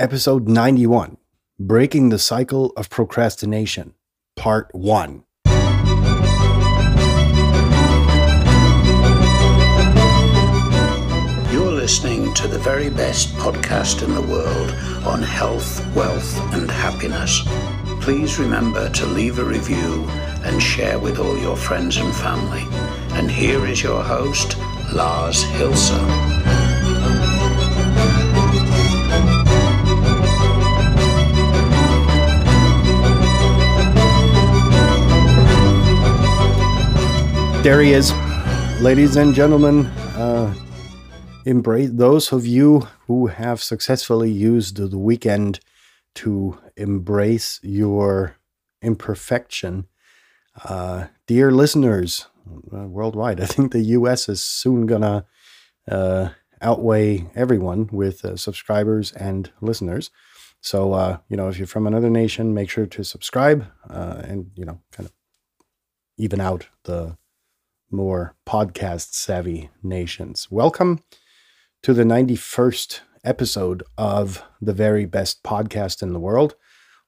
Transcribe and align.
episode 0.00 0.46
91 0.46 1.16
Breaking 1.58 2.10
the 2.10 2.20
Cycle 2.20 2.72
of 2.76 2.88
Procrastination, 2.88 3.94
Part 4.36 4.72
1. 4.72 5.24
You're 11.50 11.72
listening 11.72 12.32
to 12.34 12.46
the 12.46 12.60
very 12.62 12.90
best 12.90 13.34
podcast 13.34 14.04
in 14.04 14.14
the 14.14 14.22
world 14.22 14.70
on 15.04 15.20
health, 15.20 15.84
wealth, 15.96 16.38
and 16.54 16.70
happiness. 16.70 17.42
Please 18.00 18.38
remember 18.38 18.88
to 18.90 19.04
leave 19.04 19.40
a 19.40 19.44
review 19.44 20.04
and 20.44 20.62
share 20.62 21.00
with 21.00 21.18
all 21.18 21.36
your 21.36 21.56
friends 21.56 21.96
and 21.96 22.14
family. 22.14 22.62
And 23.18 23.28
here 23.28 23.66
is 23.66 23.82
your 23.82 24.04
host, 24.04 24.56
Lars 24.92 25.42
Hilse. 25.42 26.57
There 37.62 37.82
he 37.82 37.92
is. 37.92 38.12
Ladies 38.80 39.16
and 39.16 39.34
gentlemen, 39.34 39.86
uh, 40.14 40.54
embrace 41.44 41.90
those 41.92 42.32
of 42.32 42.46
you 42.46 42.86
who 43.08 43.26
have 43.26 43.60
successfully 43.60 44.30
used 44.30 44.76
the 44.76 44.96
weekend 44.96 45.58
to 46.14 46.56
embrace 46.76 47.58
your 47.64 48.36
imperfection. 48.80 49.88
Uh, 50.64 51.08
dear 51.26 51.50
listeners 51.50 52.28
uh, 52.72 52.86
worldwide, 52.86 53.40
I 53.42 53.46
think 53.46 53.72
the 53.72 53.82
US 53.98 54.28
is 54.28 54.42
soon 54.42 54.86
gonna 54.86 55.26
uh, 55.90 56.28
outweigh 56.62 57.26
everyone 57.34 57.88
with 57.90 58.24
uh, 58.24 58.36
subscribers 58.36 59.10
and 59.12 59.50
listeners. 59.60 60.10
So, 60.60 60.92
uh, 60.92 61.18
you 61.28 61.36
know, 61.36 61.48
if 61.48 61.58
you're 61.58 61.66
from 61.66 61.88
another 61.88 62.08
nation, 62.08 62.54
make 62.54 62.70
sure 62.70 62.86
to 62.86 63.02
subscribe 63.02 63.66
uh, 63.90 64.22
and, 64.24 64.52
you 64.54 64.64
know, 64.64 64.80
kind 64.92 65.08
of 65.08 65.12
even 66.16 66.40
out 66.40 66.68
the 66.84 67.16
more 67.90 68.34
podcast 68.46 69.14
savvy 69.14 69.70
nations. 69.82 70.48
Welcome 70.50 71.02
to 71.82 71.94
the 71.94 72.04
91st 72.04 73.00
episode 73.24 73.82
of 73.96 74.42
the 74.60 74.72
very 74.72 75.06
best 75.06 75.42
podcast 75.42 76.02
in 76.02 76.12
the 76.12 76.20
world 76.20 76.54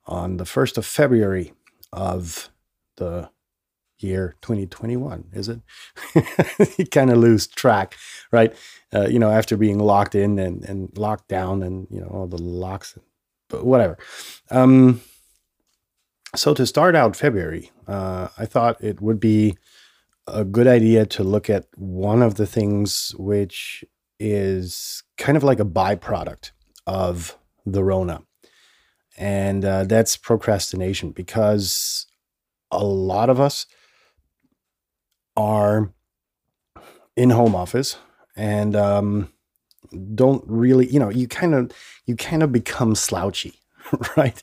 on 0.06 0.38
the 0.38 0.44
1st 0.44 0.78
of 0.78 0.86
February 0.86 1.52
of 1.92 2.50
the 2.96 3.30
year 3.98 4.36
2021 4.40 5.26
is 5.32 5.48
it? 5.48 5.60
You 6.78 6.86
kind 6.86 7.10
of 7.10 7.18
lose 7.18 7.46
track 7.46 7.96
right? 8.32 8.54
Uh, 8.94 9.06
you 9.06 9.18
know 9.18 9.30
after 9.30 9.56
being 9.56 9.78
locked 9.78 10.14
in 10.14 10.38
and, 10.38 10.64
and 10.64 10.96
locked 10.96 11.28
down 11.28 11.62
and 11.62 11.86
you 11.90 12.00
know 12.00 12.08
all 12.08 12.26
the 12.26 12.40
locks 12.40 12.98
but 13.48 13.66
whatever. 13.66 13.98
Um 14.50 15.02
so 16.36 16.54
to 16.54 16.64
start 16.64 16.94
out 16.94 17.16
february 17.16 17.72
uh, 17.88 18.28
i 18.38 18.46
thought 18.46 18.82
it 18.82 19.00
would 19.00 19.18
be 19.18 19.56
a 20.32 20.44
good 20.44 20.66
idea 20.66 21.06
to 21.06 21.24
look 21.24 21.50
at 21.50 21.66
one 21.76 22.22
of 22.22 22.34
the 22.36 22.46
things 22.46 23.14
which 23.18 23.84
is 24.18 25.02
kind 25.16 25.36
of 25.36 25.42
like 25.42 25.60
a 25.60 25.64
byproduct 25.64 26.50
of 26.86 27.36
the 27.66 27.82
Rona. 27.82 28.22
And 29.16 29.64
uh, 29.64 29.84
that's 29.84 30.16
procrastination 30.16 31.10
because 31.10 32.06
a 32.70 32.84
lot 32.84 33.28
of 33.30 33.40
us 33.40 33.66
are 35.36 35.92
in 37.16 37.30
home 37.30 37.54
office 37.54 37.98
and 38.36 38.76
um, 38.76 39.32
don't 40.14 40.44
really, 40.46 40.86
you 40.86 40.98
know, 40.98 41.10
you 41.10 41.28
kind 41.28 41.54
of 41.54 41.72
you 42.06 42.16
kind 42.16 42.42
of 42.42 42.52
become 42.52 42.94
slouchy, 42.94 43.54
right? 44.16 44.42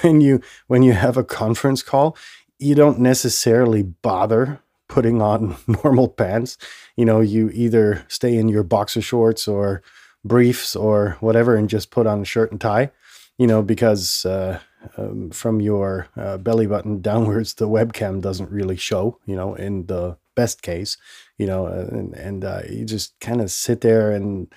When 0.00 0.20
you 0.20 0.40
when 0.66 0.82
you 0.82 0.92
have 0.92 1.16
a 1.16 1.24
conference 1.24 1.82
call, 1.82 2.16
you 2.58 2.74
don't 2.74 2.98
necessarily 2.98 3.82
bother 3.82 4.60
putting 4.88 5.22
on 5.22 5.56
normal 5.84 6.08
pants. 6.08 6.58
You 6.96 7.04
know, 7.04 7.20
you 7.20 7.50
either 7.50 8.04
stay 8.08 8.36
in 8.36 8.48
your 8.48 8.62
boxer 8.62 9.00
shorts 9.00 9.46
or 9.46 9.82
briefs 10.24 10.74
or 10.74 11.16
whatever 11.20 11.54
and 11.54 11.68
just 11.68 11.90
put 11.90 12.06
on 12.06 12.22
a 12.22 12.24
shirt 12.24 12.50
and 12.50 12.60
tie, 12.60 12.90
you 13.38 13.46
know, 13.46 13.62
because 13.62 14.26
uh, 14.26 14.58
um, 14.96 15.30
from 15.30 15.60
your 15.60 16.08
uh, 16.16 16.36
belly 16.38 16.66
button 16.66 17.00
downwards, 17.02 17.54
the 17.54 17.68
webcam 17.68 18.20
doesn't 18.20 18.50
really 18.50 18.76
show, 18.76 19.18
you 19.26 19.36
know, 19.36 19.54
in 19.54 19.86
the 19.86 20.16
best 20.34 20.62
case, 20.62 20.96
you 21.36 21.46
know, 21.46 21.66
uh, 21.66 21.88
and, 21.90 22.14
and 22.14 22.44
uh, 22.44 22.62
you 22.68 22.84
just 22.84 23.18
kind 23.20 23.40
of 23.40 23.50
sit 23.50 23.80
there 23.80 24.12
and 24.12 24.52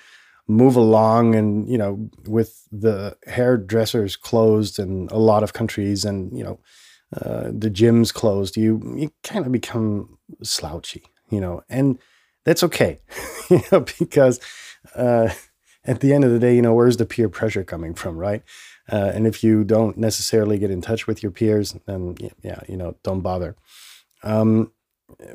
move 0.47 0.75
along 0.75 1.33
and, 1.35 1.67
you 1.69 1.77
know, 1.77 2.09
with 2.27 2.67
the 2.71 3.15
hairdressers 3.25 4.15
closed 4.15 4.79
in 4.79 5.07
a 5.11 5.17
lot 5.17 5.43
of 5.43 5.53
countries 5.53 6.03
and, 6.03 6.37
you 6.37 6.43
know, 6.43 6.59
uh, 7.19 7.49
the 7.51 7.69
gym's 7.69 8.11
closed, 8.11 8.55
you 8.57 8.81
you 8.95 9.11
kind 9.23 9.45
of 9.45 9.51
become 9.51 10.17
slouchy, 10.43 11.03
you 11.29 11.41
know, 11.41 11.63
and 11.69 11.99
that's 12.45 12.63
okay, 12.63 12.99
you 13.49 13.61
know, 13.71 13.85
because 13.99 14.39
uh, 14.95 15.29
at 15.85 15.99
the 15.99 16.13
end 16.13 16.23
of 16.23 16.31
the 16.31 16.39
day, 16.39 16.55
you 16.55 16.61
know, 16.61 16.73
where's 16.73 16.97
the 16.97 17.05
peer 17.05 17.29
pressure 17.29 17.63
coming 17.63 17.93
from, 17.93 18.17
right? 18.17 18.43
Uh, 18.91 19.11
and 19.13 19.27
if 19.27 19.43
you 19.43 19.63
don't 19.63 19.97
necessarily 19.97 20.57
get 20.57 20.71
in 20.71 20.81
touch 20.81 21.07
with 21.07 21.21
your 21.21 21.31
peers, 21.31 21.75
then 21.85 22.15
yeah, 22.41 22.59
you 22.67 22.77
know, 22.77 22.95
don't 23.03 23.21
bother. 23.21 23.55
Um, 24.23 24.71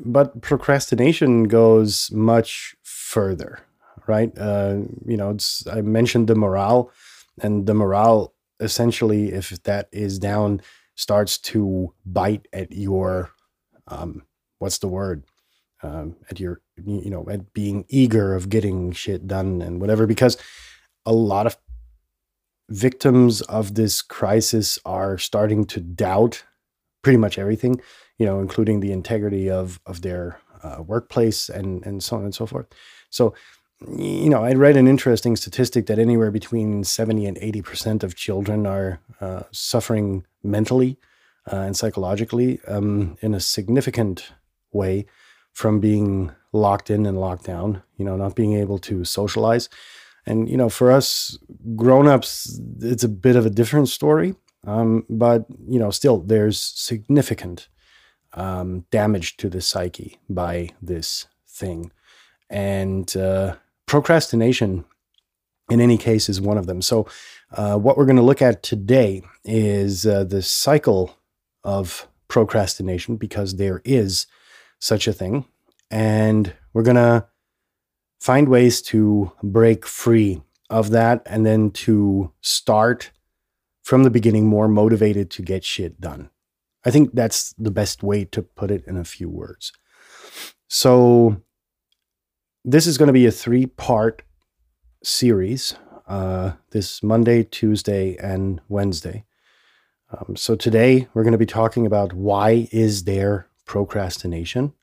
but 0.03 0.41
procrastination 0.41 1.43
goes 1.43 2.11
much 2.11 2.75
further, 2.83 3.59
right? 4.07 4.31
Uh, 4.37 4.81
you 5.05 5.17
know, 5.17 5.31
it's, 5.31 5.65
I 5.67 5.81
mentioned 5.81 6.27
the 6.27 6.35
morale, 6.35 6.91
and 7.41 7.67
the 7.67 7.73
morale 7.73 8.33
essentially, 8.59 9.31
if 9.31 9.49
that 9.63 9.87
is 9.91 10.17
down 10.17 10.61
starts 10.97 11.37
to 11.37 11.93
bite 12.05 12.47
at 12.51 12.73
your 12.73 13.31
um, 13.87 14.23
what's 14.59 14.79
the 14.79 14.89
word? 14.89 15.23
Um, 15.83 16.15
at 16.31 16.39
your 16.39 16.59
you 16.83 17.11
know 17.11 17.27
at 17.29 17.53
being 17.53 17.85
eager 17.87 18.33
of 18.33 18.49
getting 18.49 18.91
shit 18.91 19.27
done 19.27 19.61
and 19.61 19.79
whatever 19.79 20.07
because 20.07 20.35
a 21.05 21.13
lot 21.13 21.45
of 21.45 21.55
victims 22.67 23.41
of 23.41 23.75
this 23.75 24.01
crisis 24.01 24.79
are 24.85 25.19
starting 25.19 25.65
to 25.65 25.79
doubt 25.79 26.43
pretty 27.03 27.17
much 27.17 27.37
everything 27.37 27.79
you 28.17 28.25
know 28.25 28.39
including 28.39 28.79
the 28.79 28.91
integrity 28.91 29.51
of 29.51 29.79
of 29.85 30.01
their 30.01 30.39
uh, 30.63 30.81
workplace 30.81 31.47
and 31.47 31.85
and 31.85 32.01
so 32.01 32.17
on 32.17 32.23
and 32.23 32.33
so 32.33 32.47
forth. 32.47 32.65
So 33.11 33.35
you 33.79 34.29
know, 34.29 34.43
I 34.43 34.53
read 34.53 34.75
an 34.75 34.87
interesting 34.87 35.35
statistic 35.35 35.85
that 35.85 35.99
anywhere 35.99 36.31
between 36.31 36.83
70 36.83 37.27
and 37.27 37.37
80% 37.37 38.01
of 38.01 38.15
children 38.15 38.65
are 38.65 38.99
uh, 39.21 39.43
suffering 39.51 40.25
mentally 40.47 40.97
uh, 41.51 41.57
and 41.57 41.75
psychologically 41.75 42.59
um, 42.67 43.17
in 43.21 43.33
a 43.33 43.39
significant 43.39 44.31
way 44.71 45.05
from 45.53 45.79
being 45.79 46.31
locked 46.53 46.89
in 46.89 47.05
and 47.05 47.19
locked 47.19 47.45
down, 47.45 47.81
you 47.97 48.05
know, 48.05 48.15
not 48.15 48.35
being 48.35 48.53
able 48.53 48.79
to 48.79 49.03
socialize. 49.03 49.69
And, 50.25 50.49
you 50.49 50.57
know, 50.57 50.69
for 50.69 50.91
us 50.91 51.37
grown-ups, 51.75 52.59
it's 52.81 53.03
a 53.03 53.09
bit 53.09 53.35
of 53.35 53.45
a 53.45 53.49
different 53.49 53.89
story. 53.89 54.35
Um, 54.65 55.05
but, 55.09 55.45
you 55.67 55.79
know, 55.79 55.91
still 55.91 56.19
there's 56.19 56.59
significant 56.61 57.69
um, 58.33 58.85
damage 58.91 59.37
to 59.37 59.49
the 59.49 59.61
psyche 59.61 60.19
by 60.29 60.69
this 60.81 61.27
thing. 61.47 61.91
And, 62.49 63.15
uh, 63.15 63.55
procrastination, 63.85 64.85
in 65.69 65.81
any 65.81 65.97
case, 65.97 66.29
is 66.29 66.41
one 66.41 66.57
of 66.57 66.67
them. 66.67 66.81
So, 66.81 67.07
uh, 67.51 67.77
what 67.77 67.97
we're 67.97 68.05
going 68.05 68.17
to 68.17 68.21
look 68.21 68.41
at 68.41 68.63
today 68.63 69.23
is 69.43 70.05
uh, 70.05 70.23
the 70.23 70.41
cycle 70.41 71.17
of 71.63 72.07
procrastination 72.27 73.15
because 73.15 73.55
there 73.55 73.81
is 73.85 74.27
such 74.79 75.07
a 75.07 75.13
thing. 75.13 75.45
And 75.89 76.53
we're 76.73 76.83
going 76.83 76.95
to 76.95 77.25
find 78.19 78.49
ways 78.49 78.81
to 78.81 79.31
break 79.41 79.85
free 79.85 80.41
of 80.69 80.89
that 80.91 81.21
and 81.25 81.45
then 81.45 81.71
to 81.71 82.31
start 82.41 83.11
from 83.83 84.03
the 84.03 84.09
beginning 84.09 84.47
more 84.47 84.67
motivated 84.67 85.31
to 85.31 85.41
get 85.41 85.63
shit 85.63 86.01
done. 86.01 86.29
I 86.85 86.91
think 86.91 87.11
that's 87.13 87.53
the 87.53 87.71
best 87.71 88.03
way 88.03 88.25
to 88.25 88.41
put 88.41 88.71
it 88.71 88.83
in 88.85 88.97
a 88.97 89.05
few 89.05 89.29
words. 89.29 89.71
So, 90.67 91.41
this 92.65 92.85
is 92.85 92.97
going 92.97 93.07
to 93.07 93.13
be 93.13 93.25
a 93.25 93.31
three 93.31 93.65
part 93.65 94.23
series 95.03 95.75
uh, 96.07 96.53
this 96.71 97.03
Monday, 97.03 97.43
Tuesday, 97.43 98.15
and 98.17 98.61
Wednesday. 98.69 99.25
Um, 100.11 100.35
so 100.35 100.55
today 100.55 101.07
we're 101.13 101.23
going 101.23 101.33
to 101.33 101.37
be 101.37 101.45
talking 101.45 101.85
about 101.85 102.13
why 102.13 102.67
is 102.71 103.03
there 103.03 103.47
procrastination? 103.65 104.73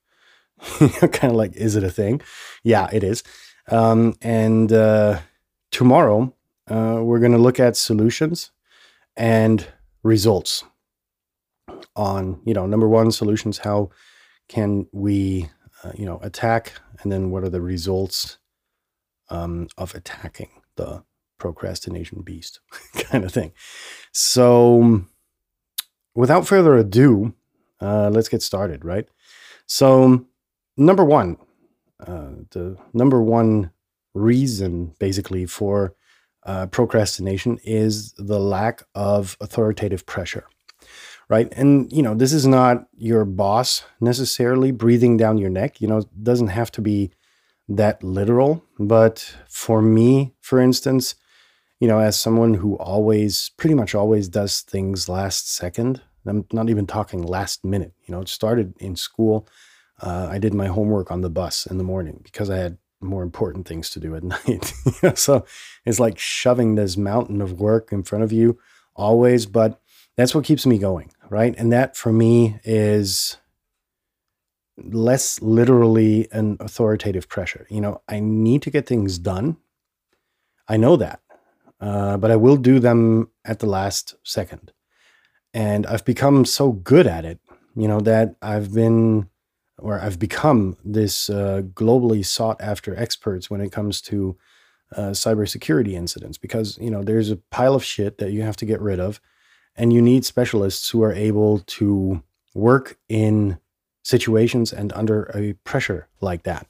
kind 0.78 1.24
of 1.24 1.32
like, 1.32 1.54
is 1.56 1.76
it 1.76 1.84
a 1.84 1.90
thing? 1.90 2.20
Yeah, 2.62 2.88
it 2.92 3.02
is. 3.02 3.22
Um, 3.70 4.14
and 4.20 4.72
uh, 4.72 5.20
tomorrow 5.70 6.34
uh, 6.68 7.00
we're 7.02 7.18
going 7.18 7.32
to 7.32 7.38
look 7.38 7.58
at 7.58 7.76
solutions 7.76 8.50
and 9.16 9.66
results 10.02 10.64
on, 11.96 12.40
you 12.44 12.52
know, 12.52 12.66
number 12.66 12.88
one, 12.88 13.10
solutions. 13.10 13.58
How 13.58 13.90
can 14.48 14.86
we 14.92 15.48
uh, 15.84 15.92
you 15.94 16.06
know, 16.06 16.18
attack, 16.22 16.72
and 17.02 17.12
then 17.12 17.30
what 17.30 17.44
are 17.44 17.50
the 17.50 17.60
results 17.60 18.38
um, 19.28 19.68
of 19.76 19.94
attacking 19.94 20.48
the 20.76 21.04
procrastination 21.44 22.22
beast 22.22 22.60
kind 22.94 23.22
of 23.22 23.30
thing. 23.30 23.52
So, 24.12 25.04
without 26.14 26.46
further 26.46 26.74
ado, 26.74 27.34
uh, 27.82 28.08
let's 28.08 28.30
get 28.30 28.40
started, 28.40 28.82
right? 28.82 29.06
So, 29.66 30.24
number 30.78 31.04
one, 31.04 31.36
uh, 32.00 32.30
the 32.52 32.78
number 32.94 33.20
one 33.20 33.72
reason 34.14 34.94
basically 34.98 35.44
for 35.44 35.94
uh, 36.46 36.66
procrastination 36.68 37.58
is 37.62 38.12
the 38.12 38.40
lack 38.40 38.82
of 38.94 39.36
authoritative 39.40 40.06
pressure 40.06 40.46
right 41.28 41.52
and 41.56 41.90
you 41.90 42.02
know 42.02 42.14
this 42.14 42.32
is 42.32 42.46
not 42.46 42.86
your 42.96 43.24
boss 43.24 43.82
necessarily 44.00 44.70
breathing 44.70 45.16
down 45.16 45.38
your 45.38 45.50
neck 45.50 45.80
you 45.80 45.88
know 45.88 45.98
it 45.98 46.22
doesn't 46.22 46.48
have 46.48 46.70
to 46.70 46.82
be 46.82 47.10
that 47.66 48.02
literal 48.04 48.62
but 48.78 49.34
for 49.48 49.80
me 49.80 50.34
for 50.40 50.60
instance 50.60 51.14
you 51.84 51.88
know 51.88 51.98
as 51.98 52.18
someone 52.18 52.54
who 52.54 52.76
always 52.78 53.50
pretty 53.58 53.74
much 53.74 53.94
always 53.94 54.28
does 54.28 54.62
things 54.62 55.08
last 55.08 55.54
second 55.54 56.00
i'm 56.26 56.46
not 56.50 56.70
even 56.70 56.86
talking 56.86 57.22
last 57.22 57.64
minute 57.64 57.92
you 58.06 58.12
know 58.12 58.22
it 58.22 58.28
started 58.28 58.74
in 58.80 58.96
school 58.96 59.46
uh, 60.00 60.28
i 60.30 60.38
did 60.38 60.54
my 60.54 60.66
homework 60.66 61.10
on 61.10 61.20
the 61.20 61.30
bus 61.30 61.66
in 61.66 61.76
the 61.76 61.84
morning 61.84 62.20
because 62.24 62.48
i 62.48 62.56
had 62.56 62.78
more 63.04 63.22
important 63.22 63.68
things 63.68 63.90
to 63.90 64.00
do 64.00 64.16
at 64.16 64.24
night. 64.46 64.72
so 65.14 65.44
it's 65.84 66.00
like 66.00 66.18
shoving 66.18 66.74
this 66.74 66.96
mountain 66.96 67.40
of 67.40 67.60
work 67.60 67.92
in 67.92 68.02
front 68.02 68.24
of 68.24 68.32
you 68.32 68.58
always, 68.96 69.46
but 69.46 69.80
that's 70.16 70.34
what 70.34 70.44
keeps 70.44 70.66
me 70.66 70.78
going, 70.78 71.10
right? 71.28 71.54
And 71.58 71.72
that 71.72 71.96
for 71.96 72.12
me 72.12 72.58
is 72.64 73.36
less 74.76 75.40
literally 75.40 76.28
an 76.32 76.56
authoritative 76.60 77.28
pressure. 77.28 77.66
You 77.70 77.80
know, 77.80 78.02
I 78.08 78.20
need 78.20 78.62
to 78.62 78.70
get 78.70 78.86
things 78.86 79.18
done. 79.18 79.56
I 80.66 80.76
know 80.76 80.96
that, 80.96 81.20
uh, 81.80 82.16
but 82.16 82.30
I 82.30 82.36
will 82.36 82.56
do 82.56 82.78
them 82.78 83.30
at 83.44 83.58
the 83.58 83.66
last 83.66 84.14
second. 84.22 84.72
And 85.52 85.86
I've 85.86 86.04
become 86.04 86.44
so 86.44 86.72
good 86.72 87.06
at 87.06 87.24
it, 87.24 87.38
you 87.76 87.86
know, 87.86 88.00
that 88.00 88.34
I've 88.42 88.74
been 88.74 89.28
or 89.78 90.00
I've 90.00 90.18
become 90.18 90.76
this 90.84 91.28
uh, 91.28 91.62
globally 91.74 92.24
sought 92.24 92.60
after 92.60 92.96
experts 92.96 93.50
when 93.50 93.60
it 93.60 93.72
comes 93.72 94.00
to 94.02 94.36
uh, 94.96 95.10
cybersecurity 95.10 95.92
incidents 95.92 96.38
because 96.38 96.78
you 96.78 96.90
know 96.90 97.02
there's 97.02 97.30
a 97.30 97.36
pile 97.36 97.74
of 97.74 97.84
shit 97.84 98.18
that 98.18 98.32
you 98.32 98.42
have 98.42 98.56
to 98.56 98.66
get 98.66 98.80
rid 98.80 99.00
of, 99.00 99.20
and 99.76 99.92
you 99.92 100.00
need 100.00 100.24
specialists 100.24 100.88
who 100.90 101.02
are 101.02 101.12
able 101.12 101.60
to 101.60 102.22
work 102.54 102.96
in 103.08 103.58
situations 104.02 104.72
and 104.72 104.92
under 104.92 105.24
a 105.34 105.54
pressure 105.64 106.08
like 106.20 106.44
that. 106.44 106.66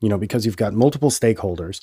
You 0.00 0.08
know, 0.08 0.18
because 0.18 0.46
you've 0.46 0.56
got 0.56 0.74
multiple 0.74 1.10
stakeholders 1.10 1.80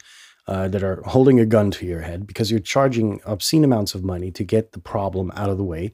uh, 0.48 0.68
that 0.68 0.84
are 0.84 1.02
holding 1.06 1.40
a 1.40 1.46
gun 1.46 1.72
to 1.72 1.86
your 1.86 2.02
head 2.02 2.28
because 2.28 2.52
you're 2.52 2.60
charging 2.60 3.22
obscene 3.26 3.64
amounts 3.64 3.96
of 3.96 4.04
money 4.04 4.32
to 4.32 4.44
get 4.44 4.74
the 4.74 4.80
problem 4.80 5.32
out 5.36 5.50
of 5.50 5.58
the 5.58 5.64
way. 5.64 5.94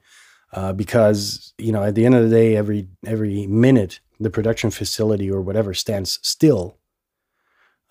Uh, 0.54 0.74
because 0.74 1.54
you 1.60 1.72
know, 1.72 1.84
at 1.84 1.94
the 1.94 2.06
end 2.06 2.16
of 2.16 2.24
the 2.24 2.36
day, 2.36 2.56
every 2.56 2.88
every 3.06 3.46
minute 3.46 4.00
the 4.20 4.32
production 4.32 4.72
facility 4.72 5.30
or 5.30 5.42
whatever 5.42 5.74
stands 5.74 6.20
still, 6.24 6.78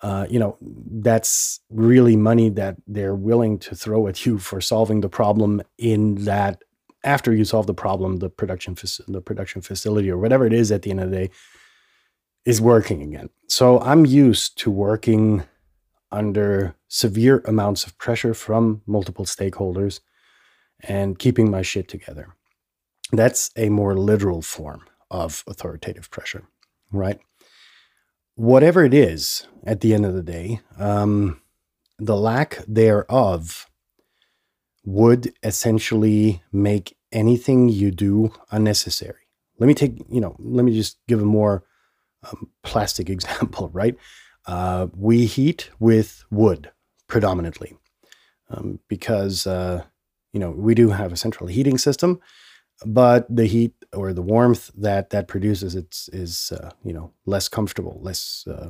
uh, 0.01 0.27
you 0.29 0.39
know, 0.39 0.57
that's 0.61 1.61
really 1.69 2.15
money 2.17 2.49
that 2.49 2.75
they're 2.85 3.15
willing 3.15 3.57
to 3.59 3.75
throw 3.75 4.07
at 4.07 4.25
you 4.25 4.37
for 4.37 4.59
solving 4.59 5.01
the 5.01 5.09
problem 5.09 5.61
in 5.77 6.15
that 6.25 6.61
after 7.03 7.33
you 7.33 7.45
solve 7.45 7.67
the 7.67 7.73
problem, 7.73 8.17
the 8.17 8.29
production 8.29 8.75
the 9.07 9.21
production 9.21 9.61
facility 9.61 10.09
or 10.11 10.17
whatever 10.17 10.45
it 10.45 10.53
is 10.53 10.71
at 10.71 10.81
the 10.81 10.91
end 10.91 10.99
of 10.99 11.11
the 11.11 11.17
day 11.17 11.29
is 12.45 12.61
working 12.61 13.01
again. 13.01 13.29
So 13.47 13.79
I'm 13.79 14.05
used 14.05 14.57
to 14.59 14.71
working 14.71 15.43
under 16.11 16.75
severe 16.87 17.41
amounts 17.45 17.85
of 17.85 17.97
pressure 17.97 18.33
from 18.33 18.81
multiple 18.85 19.25
stakeholders 19.25 19.99
and 20.81 21.19
keeping 21.19 21.51
my 21.51 21.61
shit 21.61 21.87
together. 21.87 22.35
That's 23.11 23.51
a 23.55 23.69
more 23.69 23.95
literal 23.95 24.41
form 24.41 24.81
of 25.11 25.43
authoritative 25.47 26.09
pressure, 26.11 26.43
right? 26.91 27.19
Whatever 28.35 28.85
it 28.85 28.93
is 28.93 29.47
at 29.65 29.81
the 29.81 29.93
end 29.93 30.05
of 30.05 30.13
the 30.13 30.23
day, 30.23 30.61
um, 30.77 31.41
the 31.97 32.15
lack 32.15 32.63
thereof 32.67 33.67
would 34.85 35.33
essentially 35.43 36.41
make 36.51 36.97
anything 37.11 37.69
you 37.69 37.91
do 37.91 38.31
unnecessary. 38.51 39.27
Let 39.59 39.67
me 39.67 39.73
take, 39.73 39.97
you 40.09 40.21
know, 40.21 40.35
let 40.39 40.63
me 40.63 40.73
just 40.73 40.97
give 41.07 41.21
a 41.21 41.25
more 41.25 41.65
um, 42.23 42.49
plastic 42.63 43.09
example, 43.09 43.69
right? 43.73 43.95
Uh, 44.49 44.87
we 44.95 45.25
heat 45.25 45.69
with 45.79 46.23
wood 46.31 46.71
predominantly 47.07 47.71
um, 48.49 48.79
because, 48.87 49.45
uh, 49.45 49.83
you 50.33 50.39
know, 50.39 50.51
we 50.51 50.73
do 50.73 50.89
have 50.89 51.11
a 51.13 51.21
central 51.25 51.47
heating 51.47 51.77
system 51.77 52.19
but 52.85 53.25
the 53.33 53.45
heat 53.45 53.73
or 53.93 54.13
the 54.13 54.21
warmth 54.21 54.71
that 54.77 55.09
that 55.09 55.27
produces 55.27 55.75
it's 55.75 56.07
is 56.09 56.53
uh, 56.53 56.69
you 56.83 56.93
know 56.93 57.11
less 57.25 57.49
comfortable 57.49 57.99
less 58.01 58.45
uh, 58.47 58.69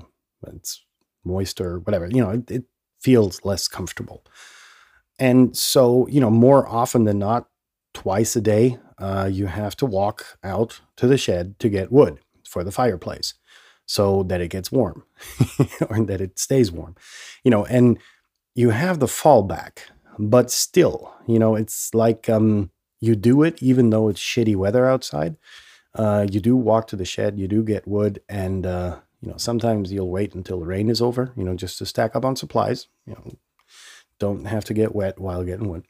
it's 0.54 0.84
moister 1.24 1.80
whatever 1.80 2.08
you 2.08 2.22
know 2.22 2.32
it, 2.32 2.50
it, 2.50 2.64
feels 3.02 3.40
less 3.46 3.70
comfortable. 3.70 4.26
And 5.20 5.56
so 5.56 6.06
you 6.10 6.20
know 6.20 6.30
more 6.30 6.68
often 6.68 7.06
than 7.06 7.18
not 7.18 7.48
twice 7.94 8.36
a 8.36 8.42
day 8.42 8.78
uh, 8.98 9.30
you 9.32 9.46
have 9.46 9.74
to 9.78 9.86
walk 9.86 10.38
out 10.44 10.82
to 10.98 11.08
the 11.08 11.18
shed 11.18 11.58
to 11.60 11.70
get 11.70 11.94
wood 11.94 12.20
for 12.44 12.62
the 12.66 12.74
fireplace 12.74 13.36
so 13.90 14.24
that 14.24 14.42
it 14.42 14.50
gets 14.50 14.72
warm 14.72 15.04
or 15.90 16.06
that 16.06 16.22
it 16.22 16.38
stays 16.38 16.72
warm 16.72 16.96
you 17.44 17.52
know 17.52 17.66
and 17.66 17.98
you 18.56 18.70
have 18.70 19.00
the 19.00 19.06
fallback 19.06 19.80
but 20.18 20.52
still 20.52 21.14
you 21.28 21.40
know 21.40 21.56
it's 21.56 21.94
like 21.94 22.30
um 22.30 22.70
you 23.00 23.16
do 23.16 23.44
it 23.44 23.62
even 23.62 23.90
though 23.90 24.10
it's 24.10 24.22
shitty 24.22 24.56
weather 24.56 24.86
outside. 24.86 25.38
Uh, 25.96 26.28
you 26.30 26.40
do 26.40 26.56
walk 26.56 26.88
to 26.88 26.96
the 26.96 27.06
shed, 27.06 27.40
you 27.40 27.48
do 27.48 27.64
get 27.64 27.88
wood, 27.88 28.22
and 28.30 28.66
uh, 28.66 29.00
you 29.22 29.30
know 29.30 29.38
sometimes 29.38 29.92
you'll 29.92 30.10
wait 30.10 30.36
until 30.36 30.60
the 30.60 30.66
rain 30.66 30.90
is 30.90 31.02
over, 31.02 31.34
you 31.36 31.44
know, 31.44 31.56
just 31.56 31.78
to 31.80 31.86
stack 31.86 32.16
up 32.16 32.26
on 32.26 32.36
supplies. 32.36 32.88
You 33.06 33.14
know, 33.14 33.38
don't 34.20 34.46
have 34.46 34.66
to 34.66 34.74
get 34.74 34.94
wet 34.94 35.20
while 35.20 35.44
getting 35.44 35.68
wood. 35.70 35.86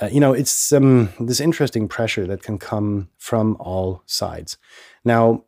Uh, 0.00 0.08
you 0.10 0.18
know, 0.18 0.32
it's 0.32 0.72
um, 0.72 1.10
this 1.20 1.40
interesting 1.40 1.86
pressure 1.86 2.26
that 2.26 2.42
can 2.42 2.58
come 2.58 3.08
from 3.18 3.56
all 3.60 4.02
sides. 4.06 4.56
Now, 5.04 5.44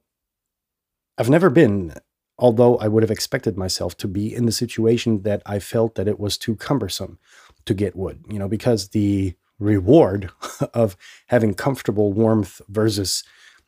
I've 1.18 1.30
never 1.30 1.50
been, 1.50 1.94
although 2.38 2.76
I 2.78 2.88
would 2.88 3.02
have 3.02 3.10
expected 3.10 3.56
myself 3.56 3.96
to 3.98 4.08
be 4.08 4.34
in 4.34 4.46
the 4.46 4.52
situation 4.52 5.22
that 5.22 5.42
I 5.46 5.58
felt 5.58 5.94
that 5.94 6.08
it 6.08 6.18
was 6.18 6.38
too 6.38 6.56
cumbersome 6.56 7.18
to 7.66 7.74
get 7.74 7.96
wood. 7.96 8.24
You 8.28 8.38
know, 8.38 8.48
because 8.48 8.88
the 8.88 9.34
reward 9.58 10.30
of 10.74 10.96
having 11.28 11.54
comfortable 11.54 12.12
warmth 12.12 12.60
versus 12.68 13.22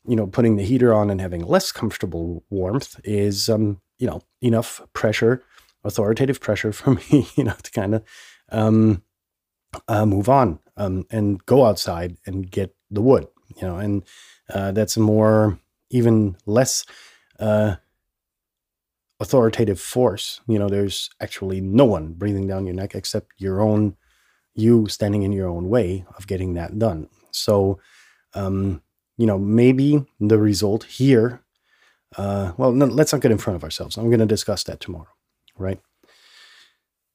you 0.06 0.16
know 0.16 0.26
putting 0.26 0.56
the 0.56 0.64
heater 0.64 0.92
on 0.92 1.10
and 1.10 1.20
having 1.20 1.42
less 1.42 1.72
comfortable 1.72 2.44
warmth 2.50 3.00
is 3.04 3.48
um 3.48 3.80
you 3.98 4.06
know 4.06 4.20
enough 4.42 4.80
pressure 4.92 5.42
authoritative 5.84 6.40
pressure 6.40 6.72
for 6.80 6.94
me 6.94 7.28
you 7.36 7.44
know 7.44 7.54
to 7.62 7.70
kind 7.70 7.94
of 7.94 8.02
um 8.50 9.02
uh, 9.88 10.06
move 10.06 10.28
on 10.28 10.58
um 10.76 11.04
and 11.10 11.44
go 11.46 11.64
outside 11.64 12.16
and 12.26 12.50
get 12.50 12.74
the 12.90 13.02
wood 13.02 13.26
you 13.56 13.62
know 13.62 13.76
and 13.76 14.02
uh, 14.52 14.72
that's 14.72 14.96
a 14.96 15.00
more 15.00 15.58
even 15.90 16.36
less 16.46 16.84
uh 17.38 17.76
authoritative 19.20 19.80
force 19.80 20.40
you 20.48 20.58
know 20.58 20.68
there's 20.68 21.08
actually 21.20 21.60
no 21.60 21.84
one 21.84 22.12
breathing 22.12 22.46
down 22.46 22.66
your 22.66 22.74
neck 22.74 22.94
except 22.94 23.32
your 23.38 23.60
own 23.60 23.96
you 24.54 24.86
standing 24.88 25.22
in 25.22 25.32
your 25.32 25.48
own 25.48 25.68
way 25.68 26.04
of 26.16 26.26
getting 26.26 26.54
that 26.54 26.78
done. 26.78 27.08
So, 27.32 27.78
um, 28.34 28.82
you 29.16 29.26
know, 29.26 29.38
maybe 29.38 30.04
the 30.20 30.38
result 30.38 30.84
here, 30.84 31.42
uh, 32.16 32.52
well, 32.56 32.72
no, 32.72 32.86
let's 32.86 33.12
not 33.12 33.22
get 33.22 33.32
in 33.32 33.38
front 33.38 33.56
of 33.56 33.64
ourselves. 33.64 33.96
I'm 33.96 34.08
going 34.08 34.20
to 34.20 34.26
discuss 34.26 34.62
that 34.64 34.80
tomorrow, 34.80 35.08
right? 35.56 35.80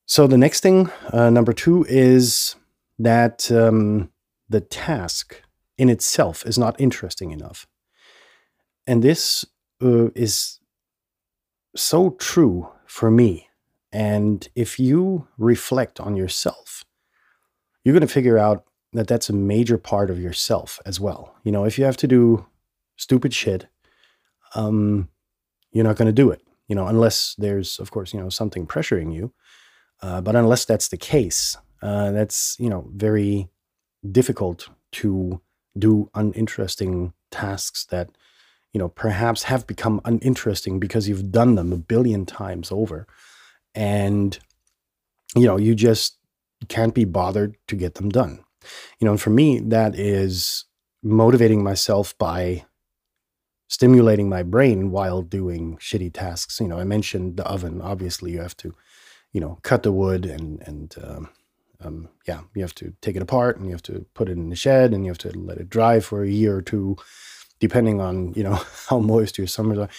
So, 0.05 0.27
the 0.27 0.37
next 0.37 0.61
thing, 0.61 0.89
uh, 1.13 1.29
number 1.29 1.53
two, 1.53 1.85
is 1.87 2.55
that 2.97 3.49
um, 3.51 4.11
the 4.49 4.59
task 4.59 5.41
in 5.77 5.89
itself 5.89 6.45
is 6.45 6.57
not 6.57 6.79
interesting 6.79 7.31
enough. 7.31 7.67
And 8.85 9.03
this 9.03 9.45
uh, 9.83 10.09
is 10.15 10.59
so 11.75 12.11
true 12.11 12.69
for 12.85 13.09
me. 13.11 13.47
And 13.91 14.47
if 14.55 14.79
you 14.79 15.27
reflect 15.37 15.99
on 15.99 16.15
yourself, 16.15 16.83
you're 17.83 17.93
going 17.93 18.07
to 18.07 18.13
figure 18.13 18.37
out 18.37 18.65
that 18.93 19.07
that's 19.07 19.29
a 19.29 19.33
major 19.33 19.77
part 19.77 20.09
of 20.09 20.19
yourself 20.19 20.79
as 20.85 20.99
well. 20.99 21.35
You 21.43 21.51
know, 21.51 21.65
if 21.65 21.77
you 21.77 21.85
have 21.85 21.97
to 21.97 22.07
do 22.07 22.45
stupid 22.97 23.33
shit, 23.33 23.67
um, 24.55 25.09
you're 25.71 25.83
not 25.83 25.95
going 25.95 26.07
to 26.07 26.11
do 26.11 26.31
it. 26.31 26.41
You 26.67 26.75
know, 26.75 26.87
unless 26.87 27.35
there's, 27.37 27.79
of 27.79 27.91
course, 27.91 28.13
you 28.13 28.19
know, 28.19 28.29
something 28.29 28.67
pressuring 28.67 29.13
you. 29.13 29.33
Uh, 30.01 30.21
but 30.21 30.35
unless 30.35 30.65
that's 30.65 30.87
the 30.87 30.97
case, 30.97 31.57
uh, 31.81 32.11
that's 32.11 32.55
you 32.59 32.69
know 32.69 32.89
very 32.95 33.49
difficult 34.11 34.69
to 34.91 35.41
do 35.77 36.09
uninteresting 36.15 37.13
tasks 37.31 37.85
that 37.85 38.09
you 38.73 38.79
know 38.79 38.89
perhaps 38.89 39.43
have 39.43 39.67
become 39.67 40.01
uninteresting 40.05 40.79
because 40.79 41.07
you've 41.07 41.31
done 41.31 41.55
them 41.55 41.73
a 41.73 41.77
billion 41.77 42.25
times 42.25 42.71
over, 42.71 43.07
and 43.73 44.37
you 45.35 45.45
know 45.45 45.57
you 45.57 45.75
just 45.75 46.17
can't 46.67 46.93
be 46.93 47.05
bothered 47.05 47.55
to 47.67 47.75
get 47.75 47.95
them 47.95 48.09
done. 48.09 48.43
You 48.99 49.05
know, 49.05 49.11
and 49.11 49.21
for 49.21 49.29
me, 49.29 49.59
that 49.59 49.95
is 49.95 50.65
motivating 51.01 51.63
myself 51.63 52.17
by 52.17 52.65
stimulating 53.69 54.27
my 54.27 54.43
brain 54.43 54.91
while 54.91 55.21
doing 55.21 55.77
shitty 55.77 56.11
tasks. 56.13 56.59
You 56.59 56.67
know, 56.67 56.79
I 56.79 56.83
mentioned 56.83 57.37
the 57.37 57.45
oven. 57.45 57.81
Obviously, 57.81 58.31
you 58.31 58.41
have 58.41 58.57
to, 58.57 58.75
you 59.31 59.39
know, 59.39 59.59
cut 59.63 59.83
the 59.83 59.91
wood 59.91 60.25
and 60.25 60.61
and 60.67 60.95
um, 61.01 61.29
um, 61.81 62.09
yeah, 62.27 62.41
you 62.53 62.61
have 62.61 62.75
to 62.75 62.93
take 63.01 63.15
it 63.15 63.21
apart 63.21 63.57
and 63.57 63.65
you 63.65 63.71
have 63.71 63.83
to 63.83 64.05
put 64.13 64.27
it 64.27 64.33
in 64.33 64.49
the 64.49 64.55
shed 64.55 64.93
and 64.93 65.05
you 65.05 65.11
have 65.11 65.17
to 65.19 65.31
let 65.37 65.57
it 65.57 65.69
dry 65.69 65.99
for 65.99 66.23
a 66.23 66.29
year 66.29 66.57
or 66.57 66.61
two, 66.61 66.97
depending 67.59 68.01
on 68.01 68.33
you 68.33 68.43
know 68.43 68.55
how 68.89 68.99
moist 68.99 69.37
your 69.37 69.47
summers 69.47 69.77
are. 69.77 69.89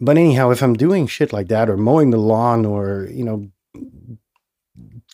But 0.00 0.16
anyhow, 0.16 0.50
if 0.50 0.62
I'm 0.62 0.74
doing 0.74 1.06
shit 1.06 1.32
like 1.32 1.48
that 1.48 1.68
or 1.68 1.76
mowing 1.76 2.10
the 2.10 2.18
lawn 2.18 2.64
or 2.64 3.08
you 3.10 3.24
know 3.24 3.50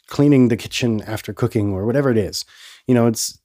cleaning 0.06 0.48
the 0.48 0.56
kitchen 0.56 1.02
after 1.02 1.32
cooking 1.32 1.72
or 1.72 1.86
whatever 1.86 2.10
it 2.10 2.18
is, 2.18 2.44
you 2.86 2.94
know, 2.94 3.06
it's 3.06 3.38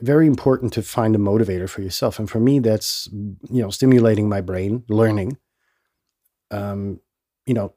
very 0.00 0.26
important 0.26 0.72
to 0.74 0.82
find 0.82 1.14
a 1.14 1.18
motivator 1.18 1.68
for 1.68 1.82
yourself. 1.82 2.18
And 2.18 2.28
for 2.28 2.40
me, 2.40 2.58
that's 2.58 3.08
you 3.12 3.62
know 3.62 3.70
stimulating 3.70 4.28
my 4.28 4.40
brain, 4.40 4.84
learning. 4.88 5.38
Um, 6.50 7.00
you 7.46 7.54
know, 7.54 7.74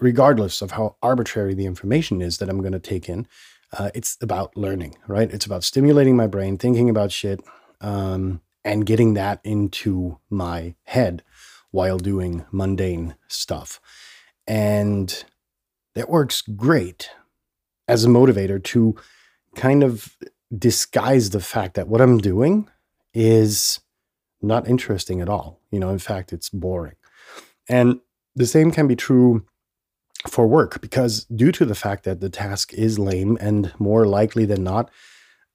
regardless 0.00 0.62
of 0.62 0.72
how 0.72 0.96
arbitrary 1.02 1.54
the 1.54 1.66
information 1.66 2.20
is 2.20 2.38
that 2.38 2.48
I'm 2.48 2.60
going 2.60 2.72
to 2.72 2.80
take 2.80 3.08
in, 3.08 3.26
uh, 3.72 3.90
it's 3.94 4.18
about 4.20 4.56
learning, 4.56 4.96
right? 5.06 5.30
It's 5.30 5.46
about 5.46 5.64
stimulating 5.64 6.16
my 6.16 6.26
brain, 6.26 6.58
thinking 6.58 6.90
about 6.90 7.12
shit, 7.12 7.40
um, 7.80 8.40
and 8.64 8.86
getting 8.86 9.14
that 9.14 9.40
into 9.44 10.18
my 10.30 10.74
head 10.84 11.22
while 11.70 11.98
doing 11.98 12.44
mundane 12.52 13.16
stuff. 13.28 13.80
And 14.46 15.24
that 15.94 16.08
works 16.08 16.42
great 16.42 17.10
as 17.88 18.04
a 18.04 18.08
motivator 18.08 18.62
to 18.62 18.96
kind 19.54 19.82
of 19.82 20.16
disguise 20.56 21.30
the 21.30 21.40
fact 21.40 21.74
that 21.74 21.88
what 21.88 22.00
I'm 22.00 22.18
doing 22.18 22.68
is 23.14 23.80
not 24.40 24.68
interesting 24.68 25.20
at 25.20 25.28
all. 25.28 25.60
You 25.70 25.80
know, 25.80 25.90
in 25.90 25.98
fact, 25.98 26.32
it's 26.32 26.48
boring. 26.48 26.94
And 27.68 28.00
the 28.34 28.46
same 28.46 28.70
can 28.70 28.86
be 28.86 28.96
true 28.96 29.46
for 30.28 30.46
work 30.46 30.80
because 30.80 31.24
due 31.24 31.52
to 31.52 31.64
the 31.64 31.74
fact 31.74 32.04
that 32.04 32.20
the 32.20 32.30
task 32.30 32.72
is 32.74 32.98
lame 32.98 33.36
and 33.40 33.72
more 33.78 34.06
likely 34.06 34.44
than 34.44 34.62
not, 34.62 34.90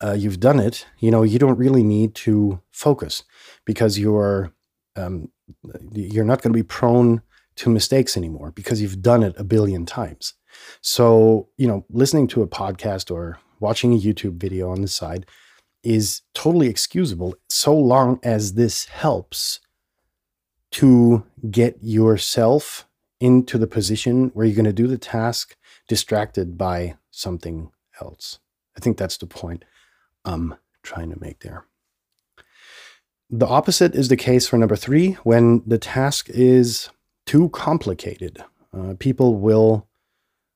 uh, 0.03 0.13
you've 0.13 0.39
done 0.39 0.59
it, 0.59 0.85
you 0.99 1.11
know, 1.11 1.23
you 1.23 1.39
don't 1.39 1.57
really 1.57 1.83
need 1.83 2.13
to 2.15 2.61
focus 2.71 3.23
because 3.65 3.97
you're 3.97 4.53
um, 4.95 5.29
you're 5.91 6.25
not 6.25 6.41
going 6.41 6.51
to 6.51 6.57
be 6.57 6.63
prone 6.63 7.21
to 7.55 7.69
mistakes 7.69 8.17
anymore 8.17 8.51
because 8.51 8.81
you've 8.81 9.01
done 9.01 9.23
it 9.23 9.35
a 9.37 9.43
billion 9.43 9.85
times. 9.85 10.33
So, 10.81 11.49
you 11.57 11.67
know, 11.67 11.85
listening 11.89 12.27
to 12.29 12.41
a 12.41 12.47
podcast 12.47 13.11
or 13.11 13.39
watching 13.59 13.93
a 13.93 13.99
YouTube 13.99 14.37
video 14.37 14.69
on 14.69 14.81
the 14.81 14.87
side 14.87 15.25
is 15.83 16.21
totally 16.33 16.67
excusable 16.67 17.35
so 17.49 17.75
long 17.75 18.19
as 18.23 18.53
this 18.53 18.85
helps 18.85 19.59
to 20.71 21.23
get 21.49 21.77
yourself 21.81 22.87
into 23.19 23.57
the 23.57 23.67
position 23.67 24.29
where 24.33 24.45
you're 24.45 24.55
going 24.55 24.65
to 24.65 24.73
do 24.73 24.87
the 24.87 24.97
task 24.97 25.55
distracted 25.87 26.57
by 26.57 26.95
something 27.09 27.71
else. 28.01 28.39
I 28.75 28.79
think 28.79 28.97
that's 28.97 29.17
the 29.17 29.25
point 29.25 29.63
I'm 30.27 30.55
trying 30.83 31.09
to 31.09 31.19
make 31.19 31.39
there. 31.39 31.65
The 33.29 33.47
opposite 33.47 33.95
is 33.95 34.07
the 34.07 34.17
case 34.17 34.47
for 34.47 34.57
number 34.57 34.75
three 34.75 35.13
when 35.23 35.63
the 35.65 35.77
task 35.77 36.29
is 36.29 36.89
too 37.25 37.49
complicated. 37.49 38.43
Uh, 38.73 38.93
people 38.99 39.35
will 39.35 39.87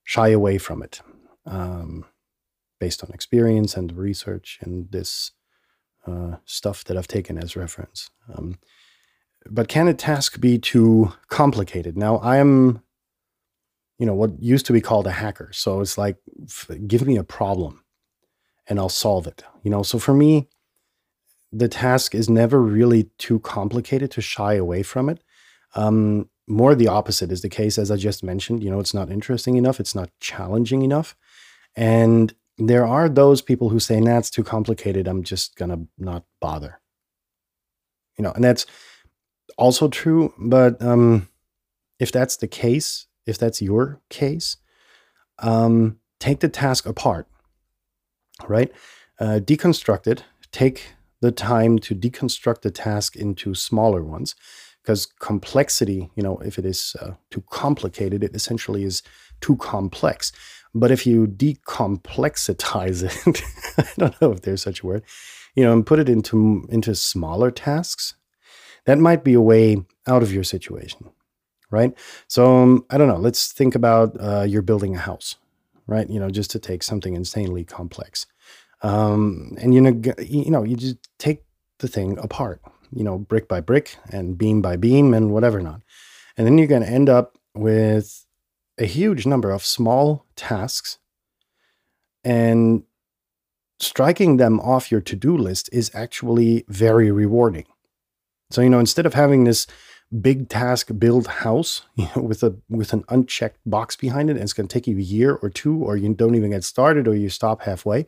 shy 0.04 0.30
away 0.30 0.58
from 0.58 0.84
it. 0.84 1.02
Um, 1.46 2.06
based 2.82 3.04
on 3.04 3.12
experience 3.14 3.78
and 3.78 3.96
research 3.96 4.58
and 4.62 4.92
this 4.92 5.32
uh, 6.08 6.38
stuff 6.46 6.84
that 6.86 6.98
I've 6.98 7.08
taken 7.08 7.38
as 7.38 7.56
reference. 7.56 8.10
Um, 8.34 8.58
but 9.50 9.68
can 9.68 9.88
a 9.88 9.94
task 9.94 10.42
be 10.42 10.58
too 10.58 11.14
complicated? 11.30 11.96
Now, 11.96 12.18
I 12.18 12.38
am, 12.38 12.82
you 14.00 14.06
know, 14.06 14.16
what 14.16 14.42
used 14.42 14.66
to 14.66 14.74
be 14.74 14.82
called 14.82 15.08
a 15.08 15.12
hacker. 15.12 15.52
So 15.54 15.80
it's 15.80 15.98
like, 15.98 16.18
give 16.88 17.06
me 17.06 17.18
a 17.18 17.24
problem 17.24 17.81
and 18.72 18.80
I'll 18.80 18.88
solve 18.88 19.28
it. 19.28 19.44
You 19.64 19.70
know, 19.70 19.84
so 19.84 20.00
for 20.00 20.14
me, 20.14 20.48
the 21.52 21.68
task 21.68 22.16
is 22.16 22.30
never 22.30 22.62
really 22.62 23.10
too 23.18 23.42
complicated 23.42 24.12
to 24.12 24.22
shy 24.22 24.54
away 24.54 24.82
from 24.82 25.10
it. 25.10 25.22
Um, 25.76 26.30
more 26.48 26.74
the 26.74 26.88
opposite 26.88 27.34
is 27.34 27.42
the 27.42 27.50
case, 27.50 27.78
as 27.78 27.92
I 27.92 27.98
just 27.98 28.24
mentioned. 28.24 28.64
You 28.64 28.72
know, 28.72 28.80
it's 28.80 28.94
not 28.94 29.12
interesting 29.12 29.58
enough, 29.58 29.82
it's 29.82 29.94
not 29.94 30.10
challenging 30.22 30.84
enough. 30.84 31.18
And 31.76 32.34
there 32.58 32.88
are 32.88 33.10
those 33.10 33.42
people 33.42 33.68
who 33.68 33.80
say, 33.82 34.00
nah, 34.00 34.20
it's 34.20 34.30
too 34.30 34.44
complicated. 34.44 35.06
I'm 35.06 35.24
just 35.24 35.58
going 35.58 35.72
to 35.72 35.88
not 35.98 36.24
bother. 36.40 36.80
You 38.18 38.24
know, 38.24 38.32
and 38.32 38.44
that's 38.44 38.66
also 39.58 39.90
true. 39.90 40.34
But 40.40 40.82
um, 40.82 41.28
if 42.00 42.14
that's 42.14 42.38
the 42.38 42.48
case, 42.48 43.08
if 43.26 43.38
that's 43.38 43.62
your 43.62 44.00
case, 44.10 44.56
um, 45.40 45.98
take 46.22 46.40
the 46.40 46.48
task 46.48 46.86
apart, 46.86 47.28
right? 48.50 48.72
Uh, 49.20 49.40
deconstruct 49.40 50.08
it. 50.08 50.24
Take 50.52 50.94
the 51.22 51.32
time 51.32 51.80
to 51.80 51.96
deconstruct 51.96 52.62
the 52.62 52.72
task 52.72 53.16
into 53.16 53.54
smaller 53.54 54.04
ones 54.04 54.36
because 54.82 55.06
complexity, 55.06 56.10
you 56.16 56.24
know, 56.24 56.38
if 56.40 56.58
it 56.58 56.66
is 56.66 56.96
uh, 57.02 57.12
too 57.30 57.44
complicated, 57.50 58.24
it 58.24 58.36
essentially 58.36 58.84
is 58.84 59.04
too 59.40 59.56
complex. 59.58 60.32
But 60.74 60.92
if 60.92 61.06
you 61.06 61.28
decomplexitize 61.28 63.04
it, 63.28 63.44
I 63.78 63.88
don't 63.98 64.22
know 64.22 64.32
if 64.32 64.42
there's 64.42 64.64
such 64.64 64.82
a 64.82 64.88
word, 64.88 65.04
you 65.56 65.64
know, 65.64 65.74
and 65.74 65.86
put 65.86 66.00
it 66.00 66.10
into 66.10 66.68
into 66.70 66.96
smaller 66.96 67.52
tasks, 67.52 68.16
that 68.86 68.98
might 68.98 69.24
be 69.24 69.34
a 69.34 69.42
way 69.42 69.78
out 70.08 70.24
of 70.24 70.34
your 70.34 70.44
situation, 70.44 71.10
right? 71.70 71.96
So 72.28 72.58
um, 72.58 72.86
I 72.90 72.98
don't 72.98 73.08
know. 73.08 73.18
Let's 73.18 73.52
think 73.52 73.76
about 73.76 74.16
uh, 74.20 74.44
you're 74.48 74.62
building 74.62 74.96
a 74.96 75.00
house, 75.00 75.36
right? 75.92 76.10
You 76.10 76.20
know, 76.20 76.30
just 76.30 76.50
to 76.52 76.60
take 76.60 76.82
something 76.84 77.14
insanely 77.14 77.66
complex, 77.66 78.26
um, 78.82 79.56
and 79.62 79.74
you 79.74 79.82
know, 79.82 80.02
you 80.20 80.50
know, 80.50 80.64
you 80.64 80.76
just 80.76 80.98
take 81.20 81.44
the 81.80 81.88
thing 81.88 82.18
apart, 82.18 82.62
you 82.96 83.04
know, 83.04 83.18
brick 83.18 83.48
by 83.48 83.60
brick 83.60 83.98
and 84.10 84.38
beam 84.38 84.62
by 84.62 84.78
beam 84.78 85.14
and 85.14 85.32
whatever 85.32 85.62
not, 85.62 85.82
and 86.38 86.48
then 86.48 86.58
you're 86.58 86.68
going 86.68 86.82
to 86.82 86.90
end 86.90 87.10
up 87.10 87.38
with 87.54 88.26
a 88.80 88.86
huge 88.86 89.26
number 89.26 89.52
of 89.52 89.66
small 89.66 90.26
tasks 90.36 90.98
and 92.24 92.84
striking 93.80 94.38
them 94.38 94.60
off 94.60 94.92
your 94.92 95.02
to-do 95.02 95.36
list 95.36 95.70
is 95.74 95.92
actually 95.94 96.64
very 96.68 97.12
rewarding. 97.12 97.66
So, 98.52 98.62
you 98.62 98.70
know, 98.70 98.80
instead 98.80 99.06
of 99.06 99.14
having 99.14 99.44
this 99.44 99.68
big 100.20 100.50
task 100.50 100.90
build 100.98 101.28
house 101.28 101.84
you 101.96 102.08
know, 102.16 102.22
with 102.22 102.44
a 102.44 102.56
with 102.70 102.94
an 102.94 103.04
unchecked 103.10 103.60
box 103.66 103.96
behind 103.96 104.30
it 104.30 104.34
and 104.34 104.44
it's 104.44 104.54
going 104.54 104.68
to 104.68 104.74
take 104.74 104.88
you 104.88 104.98
a 104.98 105.02
year 105.02 105.36
or 105.36 105.50
two 105.50 105.84
or 105.84 105.96
you 105.96 106.14
don't 106.14 106.36
even 106.36 106.52
get 106.52 106.64
started 106.64 107.08
or 107.08 107.16
you 107.16 107.30
stop 107.30 107.62
halfway 107.62 108.06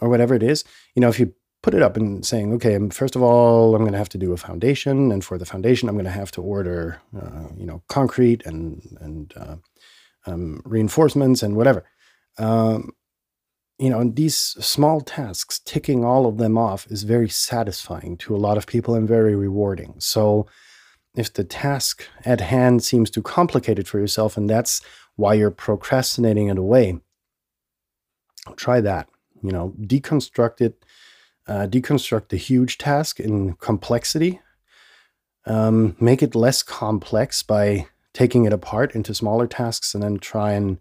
or 0.00 0.08
whatever 0.08 0.34
it 0.34 0.42
is 0.42 0.64
you 0.94 1.00
know 1.00 1.08
if 1.08 1.20
you 1.20 1.32
put 1.62 1.74
it 1.74 1.82
up 1.82 1.96
and 1.96 2.24
saying 2.26 2.52
okay 2.52 2.78
first 2.90 3.14
of 3.14 3.22
all 3.22 3.74
i'm 3.74 3.82
going 3.82 3.92
to 3.92 3.98
have 3.98 4.08
to 4.08 4.18
do 4.18 4.32
a 4.32 4.36
foundation 4.36 5.12
and 5.12 5.24
for 5.24 5.38
the 5.38 5.46
foundation 5.46 5.88
i'm 5.88 5.94
going 5.94 6.04
to 6.04 6.10
have 6.10 6.30
to 6.30 6.42
order 6.42 7.00
uh, 7.16 7.48
you 7.56 7.66
know 7.66 7.82
concrete 7.88 8.44
and 8.44 8.96
and 9.00 9.32
uh, 9.36 9.56
um, 10.28 10.60
reinforcements 10.64 11.42
and 11.42 11.56
whatever. 11.56 11.84
Um, 12.38 12.92
you 13.78 13.90
know, 13.90 14.00
and 14.00 14.16
these 14.16 14.36
small 14.36 15.00
tasks, 15.00 15.60
ticking 15.60 16.04
all 16.04 16.26
of 16.26 16.38
them 16.38 16.58
off 16.58 16.86
is 16.88 17.04
very 17.04 17.28
satisfying 17.28 18.16
to 18.18 18.34
a 18.34 18.38
lot 18.38 18.56
of 18.56 18.66
people 18.66 18.94
and 18.94 19.06
very 19.06 19.36
rewarding. 19.36 19.94
So, 19.98 20.46
if 21.14 21.32
the 21.32 21.44
task 21.44 22.04
at 22.24 22.40
hand 22.40 22.82
seems 22.82 23.10
too 23.10 23.22
complicated 23.22 23.88
for 23.88 23.98
yourself 23.98 24.36
and 24.36 24.48
that's 24.48 24.80
why 25.16 25.34
you're 25.34 25.50
procrastinating 25.50 26.48
it 26.48 26.58
away, 26.58 27.00
try 28.56 28.80
that. 28.80 29.08
You 29.42 29.52
know, 29.52 29.74
deconstruct 29.80 30.60
it, 30.60 30.84
uh, 31.46 31.66
deconstruct 31.68 32.28
the 32.28 32.36
huge 32.36 32.78
task 32.78 33.20
in 33.20 33.54
complexity, 33.54 34.40
um, 35.46 35.96
make 36.00 36.22
it 36.22 36.34
less 36.34 36.62
complex 36.62 37.42
by 37.42 37.86
taking 38.12 38.44
it 38.44 38.52
apart 38.52 38.94
into 38.94 39.14
smaller 39.14 39.46
tasks 39.46 39.94
and 39.94 40.02
then 40.02 40.18
try 40.18 40.52
and 40.52 40.78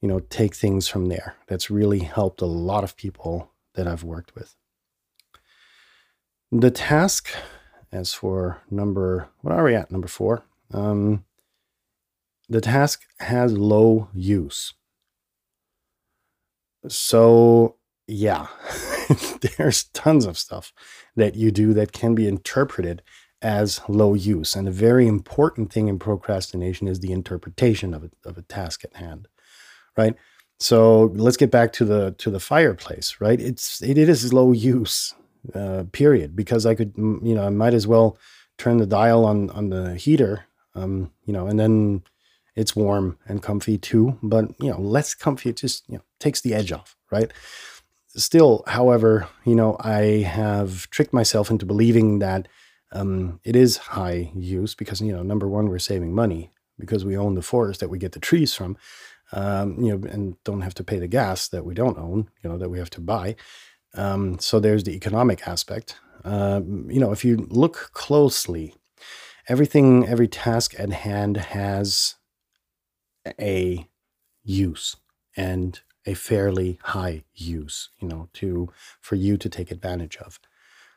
you 0.00 0.08
know 0.08 0.20
take 0.30 0.54
things 0.54 0.88
from 0.88 1.06
there 1.06 1.36
that's 1.46 1.70
really 1.70 2.00
helped 2.00 2.40
a 2.40 2.46
lot 2.46 2.84
of 2.84 2.96
people 2.96 3.52
that 3.74 3.86
i've 3.86 4.04
worked 4.04 4.34
with 4.34 4.56
the 6.50 6.70
task 6.70 7.30
as 7.92 8.12
for 8.12 8.60
number 8.70 9.28
what 9.40 9.54
are 9.54 9.64
we 9.64 9.74
at 9.74 9.90
number 9.90 10.08
four 10.08 10.44
um, 10.72 11.24
the 12.48 12.60
task 12.60 13.02
has 13.20 13.56
low 13.56 14.08
use 14.12 14.74
so 16.86 17.76
yeah 18.06 18.46
there's 19.56 19.84
tons 19.84 20.24
of 20.26 20.38
stuff 20.38 20.72
that 21.16 21.34
you 21.34 21.50
do 21.50 21.72
that 21.72 21.92
can 21.92 22.14
be 22.14 22.26
interpreted 22.26 23.02
as 23.40 23.80
low 23.88 24.14
use. 24.14 24.56
And 24.56 24.66
a 24.66 24.72
very 24.72 25.06
important 25.06 25.72
thing 25.72 25.86
in 25.86 26.00
procrastination 26.00 26.88
is 26.88 26.98
the 26.98 27.12
interpretation 27.12 27.94
of 27.94 28.04
a, 28.04 28.10
of 28.28 28.36
a 28.36 28.42
task 28.42 28.84
at 28.84 28.96
hand, 28.96 29.28
right? 29.96 30.16
so 30.60 31.12
let's 31.14 31.36
get 31.36 31.50
back 31.50 31.72
to 31.72 31.84
the 31.84 32.14
to 32.18 32.30
the 32.30 32.40
fireplace, 32.40 33.16
right? 33.20 33.40
It's 33.40 33.80
it, 33.80 33.96
it 33.96 34.08
is 34.08 34.32
low 34.32 34.52
use, 34.52 35.14
uh, 35.54 35.84
period. 35.92 36.36
Because 36.36 36.66
I 36.66 36.74
could, 36.74 36.92
you 36.96 37.34
know, 37.34 37.44
I 37.44 37.50
might 37.50 37.74
as 37.74 37.86
well 37.86 38.18
turn 38.56 38.78
the 38.78 38.86
dial 38.86 39.24
on 39.24 39.50
on 39.50 39.70
the 39.70 39.94
heater, 39.94 40.46
um, 40.74 41.12
you 41.24 41.32
know, 41.32 41.46
and 41.46 41.58
then 41.58 42.02
it's 42.56 42.74
warm 42.74 43.18
and 43.26 43.42
comfy 43.42 43.78
too. 43.78 44.18
But 44.22 44.50
you 44.60 44.70
know, 44.70 44.80
less 44.80 45.14
comfy. 45.14 45.50
It 45.50 45.56
just 45.56 45.88
you 45.88 45.96
know 45.96 46.04
takes 46.18 46.40
the 46.40 46.54
edge 46.54 46.72
off, 46.72 46.96
right? 47.10 47.32
Still, 48.08 48.64
however, 48.66 49.28
you 49.44 49.54
know, 49.54 49.76
I 49.80 50.22
have 50.22 50.88
tricked 50.90 51.12
myself 51.12 51.50
into 51.50 51.66
believing 51.66 52.18
that 52.18 52.48
um, 52.90 53.38
it 53.44 53.54
is 53.54 53.76
high 53.76 54.32
use 54.34 54.74
because 54.74 55.00
you 55.00 55.12
know, 55.12 55.22
number 55.22 55.46
one, 55.46 55.68
we're 55.68 55.78
saving 55.78 56.14
money 56.14 56.50
because 56.78 57.04
we 57.04 57.16
own 57.16 57.34
the 57.34 57.42
forest 57.42 57.80
that 57.80 57.90
we 57.90 57.98
get 57.98 58.12
the 58.12 58.20
trees 58.20 58.54
from 58.54 58.76
um, 59.32 59.82
you 59.82 59.96
know, 59.96 60.08
and 60.08 60.42
don't 60.44 60.62
have 60.62 60.74
to 60.74 60.84
pay 60.84 60.98
the 60.98 61.08
gas 61.08 61.48
that 61.48 61.64
we 61.64 61.74
don't 61.74 61.98
own, 61.98 62.30
you 62.42 62.50
know, 62.50 62.58
that 62.58 62.70
we 62.70 62.78
have 62.78 62.90
to 62.90 63.00
buy. 63.00 63.36
Um, 63.94 64.38
so 64.38 64.60
there's 64.60 64.84
the 64.84 64.94
economic 64.94 65.46
aspect. 65.46 65.96
Um, 66.24 66.90
you 66.90 67.00
know, 67.00 67.12
if 67.12 67.24
you 67.24 67.46
look 67.50 67.90
closely, 67.92 68.74
everything, 69.48 70.06
every 70.06 70.28
task 70.28 70.74
at 70.78 70.92
hand 70.92 71.36
has 71.36 72.16
a 73.40 73.86
use 74.44 74.96
and 75.36 75.80
a 76.06 76.14
fairly 76.14 76.78
high 76.82 77.24
use, 77.34 77.90
you 77.98 78.08
know, 78.08 78.28
to 78.34 78.70
for 79.00 79.14
you 79.16 79.36
to 79.36 79.48
take 79.48 79.70
advantage 79.70 80.16
of. 80.18 80.38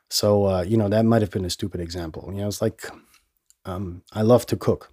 So, 0.09 0.45
uh, 0.45 0.61
you 0.63 0.77
know, 0.77 0.89
that 0.89 1.05
might 1.05 1.21
have 1.21 1.31
been 1.31 1.45
a 1.45 1.49
stupid 1.49 1.81
example. 1.81 2.29
You 2.33 2.41
know, 2.41 2.47
it's 2.47 2.61
like 2.61 2.83
um, 3.65 4.03
I 4.13 4.21
love 4.21 4.45
to 4.47 4.57
cook, 4.57 4.91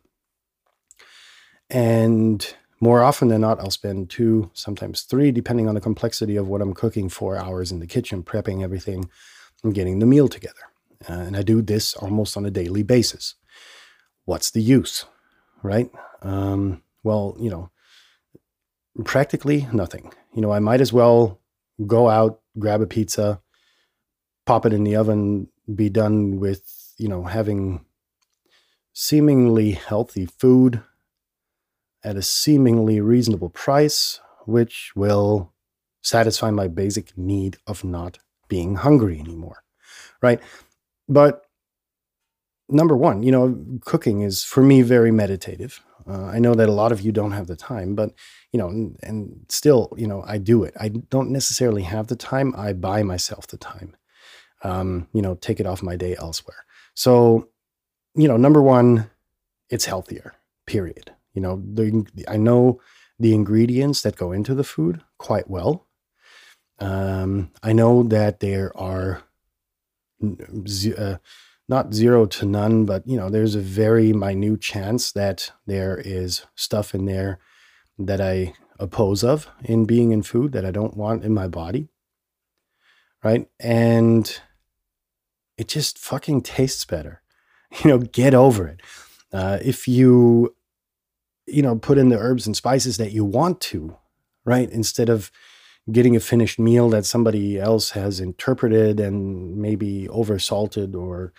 and 1.71 2.55
more 2.81 3.03
often 3.03 3.29
than 3.29 3.41
not, 3.41 3.61
I'll 3.61 3.71
spend 3.71 4.11
two, 4.11 4.51
sometimes 4.55 5.03
three, 5.03 5.33
depending 5.33 5.69
on 5.69 5.75
the 5.75 5.81
complexity 5.81 6.37
of 6.37 6.49
what 6.49 6.61
I'm 6.61 6.75
cooking, 6.75 7.09
four 7.09 7.37
hours 7.37 7.73
in 7.73 7.81
the 7.81 7.87
kitchen, 7.87 8.23
prepping 8.23 8.63
everything 8.63 9.11
and 9.65 9.75
getting 9.75 9.99
the 9.99 10.07
meal 10.07 10.29
together. 10.29 10.55
Uh, 11.09 11.15
and 11.15 11.37
I 11.37 11.43
do 11.43 11.63
this 11.63 11.95
almost 11.95 12.37
on 12.37 12.47
a 12.47 12.51
daily 12.51 12.83
basis. 12.83 13.35
What's 14.25 14.51
the 14.51 14.63
use, 14.63 15.07
right? 15.63 15.91
Um, 16.23 16.83
well, 17.03 17.37
you 17.39 17.51
know, 17.51 17.71
practically 19.05 19.67
nothing. 19.73 20.13
You 20.35 20.43
know, 20.43 20.53
I 20.53 20.59
might 20.59 20.81
as 20.81 20.93
well 20.93 21.41
go 21.87 22.09
out, 22.09 22.41
grab 22.59 22.81
a 22.81 22.87
pizza, 22.87 23.41
pop 24.47 24.67
it 24.67 24.73
in 24.73 24.85
the 24.85 24.97
oven, 24.97 25.49
be 25.75 25.89
done 25.89 26.39
with, 26.39 26.95
you 26.97 27.09
know, 27.09 27.25
having 27.25 27.85
seemingly 28.93 29.73
healthy 29.73 30.27
food 30.27 30.83
at 32.09 32.17
a 32.17 32.23
seemingly 32.23 33.03
reasonable 33.03 33.51
price, 33.51 34.19
which 34.47 34.93
will 34.97 35.53
satisfy 36.03 36.51
my 36.51 36.67
basic 36.67 37.17
need 37.19 37.59
of 37.67 37.85
not 37.85 38.19
being 38.49 38.77
hungry 38.77 39.21
anymore. 39.21 39.63
Right. 40.23 40.41
But 41.07 41.45
number 42.71 42.97
one, 42.97 43.23
you 43.23 43.31
know, 43.31 43.63
cooking 43.85 44.23
is 44.23 44.43
for 44.43 44.63
me 44.63 44.81
very 44.81 45.11
meditative. 45.11 45.85
Uh, 46.09 46.25
I 46.25 46.39
know 46.39 46.55
that 46.55 46.71
a 46.71 46.73
lot 46.73 46.93
of 46.93 47.03
you 47.03 47.13
don't 47.13 47.33
have 47.33 47.47
the 47.47 47.57
time, 47.57 47.95
but 47.95 48.15
you 48.53 48.59
know, 48.59 48.69
and, 48.69 48.97
and, 49.03 49.45
still, 49.51 49.93
you 49.99 50.07
know, 50.07 50.25
I 50.27 50.39
do 50.39 50.65
it. 50.65 50.73
I 50.81 50.89
don't 50.89 51.31
necessarily 51.31 51.83
have 51.83 52.07
the 52.07 52.17
time. 52.17 52.55
I 52.57 52.73
buy 52.73 53.03
myself 53.03 53.47
the 53.47 53.59
time. 53.59 53.95
Um, 54.65 55.09
you 55.13 55.21
know, 55.21 55.35
take 55.35 55.61
it 55.61 55.67
off 55.67 55.83
my 55.83 55.97
day 55.97 56.17
elsewhere. 56.17 56.65
So, 56.95 57.51
you 58.15 58.27
know, 58.27 58.39
number 58.39 58.63
one, 58.63 59.11
it's 59.69 59.85
healthier. 59.85 60.33
Period. 60.67 61.13
You 61.39 61.43
know, 61.43 61.63
the, 61.73 62.05
I 62.27 62.37
know 62.37 62.81
the 63.17 63.33
ingredients 63.33 64.03
that 64.03 64.17
go 64.17 64.33
into 64.33 64.57
the 64.57 64.65
food 64.65 65.03
quite 65.19 65.49
well. 65.49 65.87
Um, 66.81 67.53
I 67.63 67.73
know 67.73 68.03
that 68.03 68.41
there 68.41 68.77
are 68.77 69.23
uh, 70.21 71.17
not 71.69 71.95
zero 71.95 72.27
to 72.27 72.45
none, 72.45 72.87
but 72.87 73.07
you 73.07 73.17
know, 73.17 73.31
there's 73.31 73.55
a 73.55 73.61
very 73.61 74.13
minute 74.13 74.61
chance 74.61 75.13
that 75.13 75.53
there 75.65 76.03
is 76.05 76.45
stuff 76.57 76.93
in 76.93 77.05
there 77.05 77.39
that 78.01 78.21
I 78.21 78.55
oppose 78.81 79.23
of 79.23 79.47
in 79.63 79.85
being 79.85 80.11
in 80.11 80.23
food 80.23 80.51
that 80.51 80.65
I 80.65 80.73
don't 80.73 80.97
want 80.97 81.23
in 81.23 81.33
my 81.33 81.47
body. 81.47 81.87
Right. 83.23 83.49
And 83.61 84.41
it 85.57 85.69
just 85.69 85.99
fucking 85.99 86.43
tastes 86.43 86.85
better. 86.85 87.23
You 87.85 87.91
know, 87.91 87.99
get 87.99 88.35
over 88.35 88.67
it. 88.67 88.81
Uh, 89.31 89.59
if 89.63 89.87
you 89.87 90.57
you 91.53 91.63
know, 91.63 91.77
put 91.77 91.99
in 91.99 92.09
the 92.09 92.19
herbs 92.19 92.47
and 92.47 92.57
spices 92.57 92.97
that 92.97 93.13
you 93.13 93.25
want 93.25 93.61
to, 93.61 93.97
right? 94.45 94.71
Instead 94.71 95.09
of 95.09 95.31
getting 95.91 96.17
a 96.17 96.21
finished 96.21 96.59
meal 96.59 96.89
that 96.91 97.07
somebody 97.07 97.59
else 97.59 97.91
has 97.91 98.21
interpreted 98.21 99.01
and 99.01 99.57
maybe 99.57 100.07
oversalted 100.11 100.95
or 100.95 101.33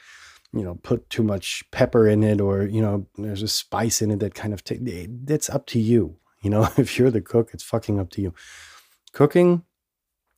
you 0.52 0.64
know 0.64 0.76
put 0.82 1.08
too 1.10 1.24
much 1.24 1.64
pepper 1.72 2.08
in 2.08 2.24
it 2.24 2.42
or 2.42 2.64
you 2.64 2.82
know 2.82 3.06
there's 3.18 3.44
a 3.44 3.48
spice 3.48 4.02
in 4.02 4.10
it 4.10 4.20
that 4.20 4.34
kind 4.34 4.54
of 4.54 4.64
t- 4.64 5.08
that's 5.24 5.50
up 5.50 5.66
to 5.68 5.80
you 5.80 6.16
you 6.42 6.50
know? 6.50 6.68
If 6.78 6.98
you're 6.98 7.12
the 7.12 7.22
cook 7.22 7.52
it's 7.54 7.64
fucking 7.64 8.00
up 8.00 8.10
to 8.12 8.22
you. 8.22 8.34
Cooking 9.14 9.64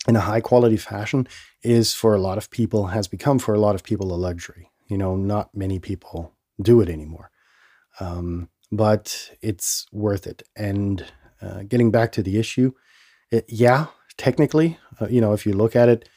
in 0.08 0.16
a 0.16 0.22
high 0.22 0.42
quality 0.42 0.78
fashion 0.78 1.28
is 1.62 1.94
for 1.94 2.14
a 2.16 2.22
lot 2.22 2.38
of 2.38 2.50
people 2.50 2.88
has 2.88 3.08
become 3.08 3.40
for 3.40 3.54
a 3.54 3.60
lot 3.60 3.76
of 3.76 3.84
people 3.84 4.14
a 4.14 4.16
luxury 4.16 4.70
you 4.88 4.98
know? 4.98 5.16
Not 5.16 5.56
many 5.56 5.80
people 5.80 6.34
do 6.62 6.82
it 6.82 6.90
anymore. 6.90 7.32
Um, 8.02 8.50
but 8.72 9.32
it's 9.42 9.86
worth 9.92 10.26
it. 10.26 10.44
And 10.56 11.06
uh, 11.42 11.64
getting 11.64 11.92
back 11.92 12.12
to 12.14 12.24
the 12.24 12.38
issue, 12.38 12.74
it, 13.32 13.46
yeah, 13.48 13.88
technically, 14.18 14.78
uh, 15.00 15.08
you 15.10 15.22
know, 15.22 15.34
if 15.34 15.46
you 15.46 15.54
look 15.54 15.76
at 15.76 15.90
it 15.90 16.08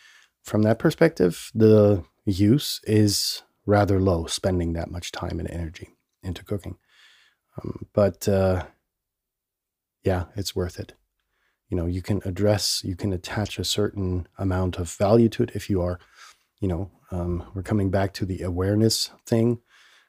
from 0.43 0.62
that 0.62 0.79
perspective, 0.79 1.51
the 1.55 2.05
use 2.25 2.81
is 2.85 3.43
rather 3.67 4.01
low, 4.01 4.27
spending 4.27 4.75
that 4.75 4.90
much 4.90 5.11
time 5.11 5.40
and 5.40 5.51
energy 5.51 5.88
into 6.23 6.45
cooking. 6.45 6.77
Um, 7.59 7.87
but 7.93 8.29
uh, 8.29 8.64
yeah, 10.03 10.27
it's 10.37 10.55
worth 10.55 10.79
it. 10.79 10.95
You 11.69 11.77
know, 11.77 11.87
you 11.87 12.03
can 12.03 12.21
address, 12.25 12.83
you 12.85 12.95
can 12.95 13.12
attach 13.12 13.59
a 13.59 13.64
certain 13.64 14.29
amount 14.38 14.79
of 14.79 14.90
value 14.90 15.29
to 15.31 15.43
it 15.45 15.53
if 15.55 15.71
you 15.71 15.81
are, 15.81 15.99
you 16.61 16.69
know, 16.69 16.90
um, 17.11 17.45
we're 17.55 17.62
coming 17.62 17.90
back 17.90 18.12
to 18.14 18.27
the 18.27 18.43
awareness 18.43 19.11
thing 19.27 19.61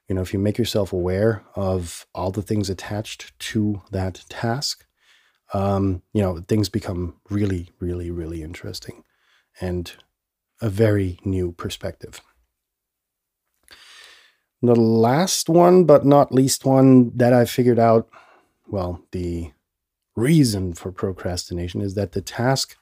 you 0.08 0.15
know, 0.15 0.22
if 0.22 0.34
you 0.34 0.39
make 0.39 0.58
yourself 0.58 0.94
aware 0.94 1.44
of 1.56 2.06
all 2.13 2.32
the 2.32 2.41
things 2.41 2.70
attached 2.70 3.38
to 3.39 3.82
that 3.91 4.24
task, 4.30 4.86
um, 5.54 6.02
you 6.13 6.22
know, 6.22 6.39
things 6.48 6.70
become 6.70 7.15
really, 7.30 7.70
really, 7.80 8.12
really 8.12 8.44
interesting 8.44 9.04
and 9.62 9.94
a 10.62 10.70
very 10.70 11.20
new 11.24 11.52
perspective. 11.52 12.22
The 14.62 14.76
last 14.76 15.50
one, 15.50 15.84
but 15.84 16.06
not 16.06 16.34
least 16.34 16.65
one 16.65 17.15
that 17.15 17.34
I 17.34 17.46
figured 17.46 17.80
out, 17.80 18.10
well, 18.68 19.04
the 19.12 19.52
reason 20.15 20.74
for 20.74 20.91
procrastination 20.91 21.82
is 21.82 21.94
that 21.96 22.13
the 22.13 22.22
task 22.22 22.76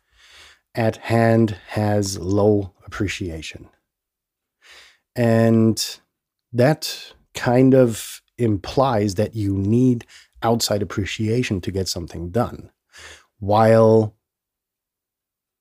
at 0.76 0.98
hand 0.98 1.58
has 1.70 2.18
low 2.18 2.74
appreciation. 2.86 3.70
And 5.16 6.00
that 6.54 7.14
kind 7.34 7.74
of 7.74 8.22
implies 8.38 9.16
that 9.16 9.36
you 9.36 9.56
need 9.56 10.06
outside 10.42 10.82
appreciation 10.82 11.62
to 11.62 11.72
get 11.72 11.88
something 11.88 12.30
done. 12.30 12.70
While 13.40 14.16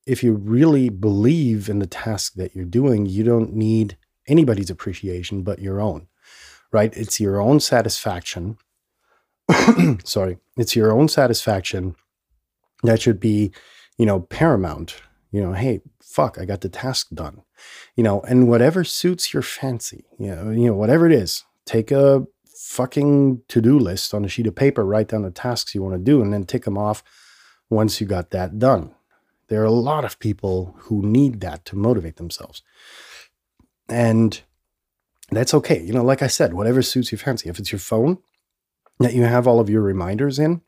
if 0.06 0.22
you 0.22 0.34
really 0.34 0.88
believe 0.88 1.68
in 1.68 1.78
the 1.78 1.86
task 1.86 2.34
that 2.34 2.54
you're 2.54 2.64
doing, 2.64 3.06
you 3.06 3.22
don't 3.24 3.54
need 3.54 3.96
anybody's 4.28 4.70
appreciation 4.70 5.42
but 5.42 5.60
your 5.60 5.80
own, 5.80 6.08
right? 6.72 6.94
It's 6.96 7.20
your 7.20 7.40
own 7.40 7.60
satisfaction. 7.60 8.58
Sorry, 10.04 10.38
it's 10.56 10.76
your 10.76 10.92
own 10.92 11.08
satisfaction 11.08 11.94
that 12.82 13.00
should 13.00 13.20
be, 13.20 13.52
you 13.96 14.06
know, 14.06 14.20
paramount. 14.20 14.96
You 15.32 15.42
know, 15.42 15.52
hey, 15.54 15.80
fuck, 16.00 16.38
I 16.38 16.44
got 16.44 16.60
the 16.60 16.68
task 16.68 17.08
done 17.12 17.42
you 17.96 18.02
know, 18.02 18.20
and 18.22 18.48
whatever 18.48 18.84
suits 18.84 19.32
your 19.32 19.42
fancy, 19.42 20.04
you 20.18 20.34
know, 20.34 20.50
you 20.50 20.66
know, 20.66 20.74
whatever 20.74 21.06
it 21.06 21.12
is, 21.12 21.44
take 21.66 21.90
a 21.90 22.26
fucking 22.54 23.42
to-do 23.48 23.78
list 23.78 24.14
on 24.14 24.24
a 24.24 24.28
sheet 24.28 24.46
of 24.46 24.54
paper, 24.54 24.84
write 24.84 25.08
down 25.08 25.22
the 25.22 25.30
tasks 25.30 25.74
you 25.74 25.82
want 25.82 25.94
to 25.94 25.98
do, 25.98 26.22
and 26.22 26.32
then 26.32 26.44
tick 26.44 26.64
them 26.64 26.78
off 26.78 27.02
once 27.68 28.00
you 28.00 28.06
got 28.06 28.30
that 28.30 28.58
done. 28.58 28.94
There 29.48 29.60
are 29.60 29.66
a 29.66 29.70
lot 29.70 30.04
of 30.04 30.18
people 30.18 30.76
who 30.82 31.02
need 31.02 31.40
that 31.40 31.64
to 31.66 31.76
motivate 31.76 32.16
themselves. 32.16 32.62
And 33.88 34.40
that's 35.30 35.52
okay. 35.54 35.82
You 35.82 35.92
know, 35.92 36.04
like 36.04 36.22
I 36.22 36.26
said, 36.26 36.54
whatever 36.54 36.80
suits 36.82 37.12
your 37.12 37.18
fancy. 37.18 37.48
If 37.48 37.58
it's 37.58 37.72
your 37.72 37.78
phone 37.78 38.18
that 39.00 39.14
you 39.14 39.22
have 39.24 39.46
all 39.46 39.60
of 39.60 39.68
your 39.68 39.82
reminders 39.82 40.38
in, 40.38 40.62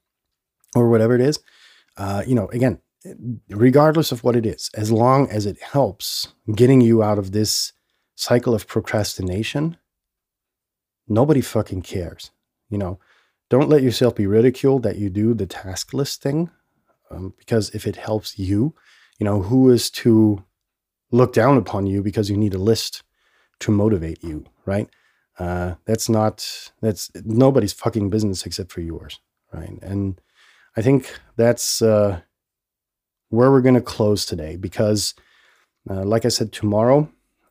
or 0.75 0.91
whatever 0.91 1.15
it 1.15 1.21
is, 1.21 1.39
uh, 1.97 2.25
you 2.27 2.35
know, 2.35 2.49
again, 2.49 2.81
regardless 3.49 4.13
of 4.13 4.25
what 4.25 4.37
it 4.37 4.47
is, 4.47 4.71
as 4.75 4.91
long 4.91 5.29
as 5.31 5.47
it 5.47 5.61
helps 5.61 6.29
getting 6.55 6.81
you 6.81 7.03
out 7.03 7.19
of 7.19 7.33
this 7.33 7.73
cycle 8.15 8.55
of 8.55 8.67
procrastination, 8.67 9.77
nobody 11.09 11.41
fucking 11.41 11.83
cares. 11.83 12.31
You 12.71 12.79
know, 12.79 12.99
don't 13.51 13.69
let 13.69 13.83
yourself 13.83 14.15
be 14.15 14.27
ridiculed 14.27 14.83
that 14.85 14.97
you 14.97 15.11
do 15.11 15.35
the 15.35 15.47
task 15.47 15.93
list 15.93 16.23
thing. 16.23 16.51
Um, 17.11 17.35
because 17.39 17.71
if 17.71 17.87
it 17.87 17.97
helps 17.97 18.39
you, 18.39 18.75
you 19.19 19.25
know, 19.25 19.43
who 19.43 19.71
is 19.71 19.91
to 19.91 20.43
look 21.11 21.33
down 21.33 21.57
upon 21.57 21.87
you 21.87 22.03
because 22.03 22.31
you 22.31 22.37
need 22.37 22.55
a 22.55 22.59
list 22.59 23.03
to 23.61 23.71
motivate 23.71 24.23
you, 24.25 24.47
right? 24.65 24.89
Uh, 25.39 25.75
that's 25.85 26.09
not 26.09 26.73
that's 26.81 27.11
nobody's 27.25 27.73
fucking 27.73 28.09
business 28.11 28.47
except 28.47 28.73
for 28.73 28.81
yours, 28.81 29.21
right? 29.53 29.79
And 29.83 30.21
I 30.77 30.83
think 30.83 31.19
that's 31.37 31.83
uh, 31.83 32.21
where 33.35 33.51
we're 33.51 33.61
going 33.61 33.75
to 33.75 33.81
close 33.81 34.25
today 34.25 34.57
because, 34.57 35.15
uh, 35.89 36.05
like 36.05 36.25
I 36.25 36.29
said, 36.29 36.53
tomorrow 36.53 37.09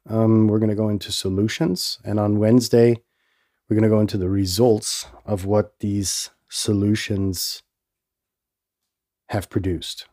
um, 0.10 0.48
we're 0.48 0.60
going 0.60 0.69
to 0.69 0.76
go 0.76 0.89
into 0.89 1.12
solutions, 1.12 2.00
and 2.04 2.19
on 2.19 2.39
Wednesday 2.39 2.98
we're 3.69 3.76
going 3.76 3.89
to 3.89 3.96
go 3.96 4.02
into 4.02 4.17
the 4.17 4.30
results 4.30 5.08
of 5.26 5.46
what 5.46 5.80
these 5.80 6.30
solutions 6.50 7.63
have 9.30 9.50
produced. 9.50 10.08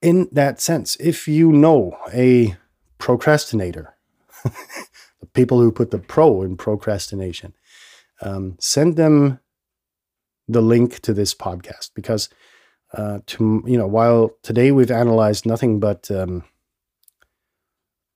In 0.00 0.28
that 0.32 0.60
sense, 0.60 0.96
if 0.96 1.26
you 1.26 1.52
know 1.52 1.98
a 2.12 2.56
procrastinator, 2.98 3.96
the 4.44 5.26
people 5.34 5.60
who 5.60 5.72
put 5.72 5.90
the 5.90 5.98
pro 5.98 6.42
in 6.42 6.56
procrastination, 6.56 7.54
um, 8.22 8.56
send 8.60 8.96
them 8.96 9.40
the 10.46 10.62
link 10.62 11.00
to 11.00 11.12
this 11.12 11.34
podcast 11.34 11.90
because 11.94 12.28
uh, 12.94 13.20
to 13.26 13.62
you 13.66 13.76
know 13.76 13.86
while 13.86 14.30
today 14.42 14.70
we've 14.72 14.90
analyzed 14.90 15.46
nothing 15.46 15.80
but 15.80 16.10
um, 16.10 16.44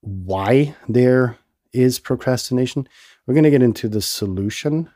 why 0.01 0.75
there 0.89 1.37
is 1.71 1.99
procrastination 1.99 2.87
we're 3.25 3.33
going 3.33 3.43
to 3.43 3.51
get 3.51 3.63
into 3.63 3.87
the 3.87 4.01
solution 4.01 4.89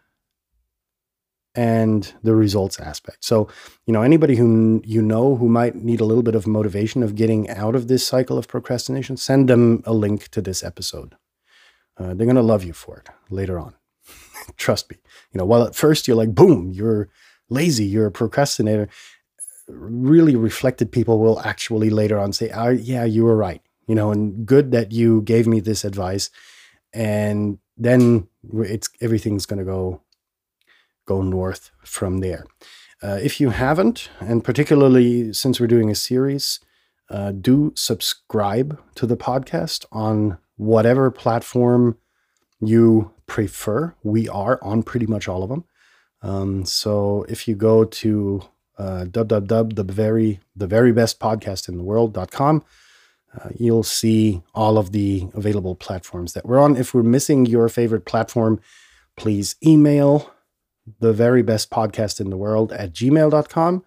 and 1.57 2.13
the 2.21 2.35
results 2.35 2.79
aspect. 2.79 3.25
So 3.25 3.49
you 3.87 3.93
know 3.93 4.03
anybody 4.03 4.35
who 4.35 4.81
you 4.85 5.01
know 5.01 5.35
who 5.35 5.49
might 5.49 5.75
need 5.75 5.99
a 5.99 6.05
little 6.05 6.23
bit 6.23 6.35
of 6.35 6.45
motivation 6.45 7.01
of 7.03 7.15
getting 7.15 7.49
out 7.49 7.75
of 7.75 7.87
this 7.87 8.05
cycle 8.05 8.37
of 8.37 8.47
procrastination 8.47 9.17
send 9.17 9.49
them 9.49 9.81
a 9.85 9.93
link 9.93 10.27
to 10.29 10.41
this 10.41 10.63
episode. 10.63 11.15
Uh, 11.97 12.13
they're 12.13 12.27
going 12.27 12.35
to 12.35 12.43
love 12.43 12.63
you 12.63 12.73
for 12.73 12.97
it 12.97 13.09
later 13.31 13.57
on. 13.57 13.73
Trust 14.57 14.91
me. 14.91 14.97
You 15.33 15.39
know 15.39 15.45
while 15.45 15.63
at 15.63 15.75
first 15.75 16.07
you're 16.07 16.15
like 16.15 16.35
boom 16.35 16.71
you're 16.71 17.09
lazy, 17.49 17.85
you're 17.85 18.07
a 18.07 18.11
procrastinator, 18.11 18.87
really 19.67 20.35
reflected 20.35 20.91
people 20.91 21.19
will 21.19 21.39
actually 21.41 21.89
later 21.89 22.19
on 22.19 22.33
say, 22.33 22.49
oh, 22.51 22.69
yeah, 22.69 23.03
you 23.03 23.23
were 23.23 23.35
right. 23.35 23.61
You 23.87 23.95
know, 23.95 24.11
and 24.11 24.45
good 24.45 24.71
that 24.71 24.91
you 24.91 25.21
gave 25.21 25.47
me 25.47 25.59
this 25.59 25.85
advice. 25.85 26.29
And 26.93 27.59
then 27.77 28.27
it's 28.53 28.89
everything's 29.01 29.45
going 29.45 29.59
to 29.59 29.65
go 29.65 30.01
go 31.05 31.21
north 31.21 31.71
from 31.83 32.19
there. 32.19 32.45
Uh, 33.01 33.19
if 33.21 33.39
you 33.39 33.51
haven't, 33.51 34.09
and 34.19 34.43
particularly 34.43 35.31
since 35.31 35.59
we're 35.59 35.67
doing 35.67 35.89
a 35.89 35.95
series, 35.95 36.59
uh, 37.09 37.31
do 37.31 37.71
subscribe 37.75 38.79
to 38.95 39.05
the 39.05 39.15
podcast 39.15 39.85
on 39.91 40.37
whatever 40.57 41.09
platform 41.11 41.97
you 42.59 43.13
prefer. 43.27 43.95
We 44.03 44.27
are 44.27 44.59
on 44.61 44.83
pretty 44.83 45.05
much 45.05 45.27
all 45.27 45.43
of 45.43 45.49
them. 45.49 45.63
Um, 46.21 46.65
so 46.65 47.25
if 47.29 47.47
you 47.47 47.55
go 47.55 47.85
to 47.85 48.41
uh, 48.77 49.05
www 49.09 49.75
the 49.75 49.83
very 49.83 50.39
the 50.55 50.67
very 50.67 50.91
best 50.91 51.19
podcast 51.19 51.67
in 51.67 51.77
the 51.77 51.83
world.com, 51.83 52.63
uh, 53.39 53.49
you'll 53.55 53.83
see 53.83 54.41
all 54.53 54.77
of 54.77 54.91
the 54.91 55.27
available 55.33 55.75
platforms 55.75 56.33
that 56.33 56.45
we're 56.45 56.59
on. 56.59 56.75
If 56.75 56.93
we're 56.93 57.03
missing 57.03 57.45
your 57.45 57.69
favorite 57.69 58.05
platform, 58.05 58.59
please 59.15 59.55
email 59.65 60.33
the 60.99 61.13
very 61.13 61.41
best 61.41 61.69
podcast 61.69 62.19
in 62.19 62.29
the 62.29 62.37
world 62.37 62.71
at 62.71 62.93
gmail.com. 62.93 63.83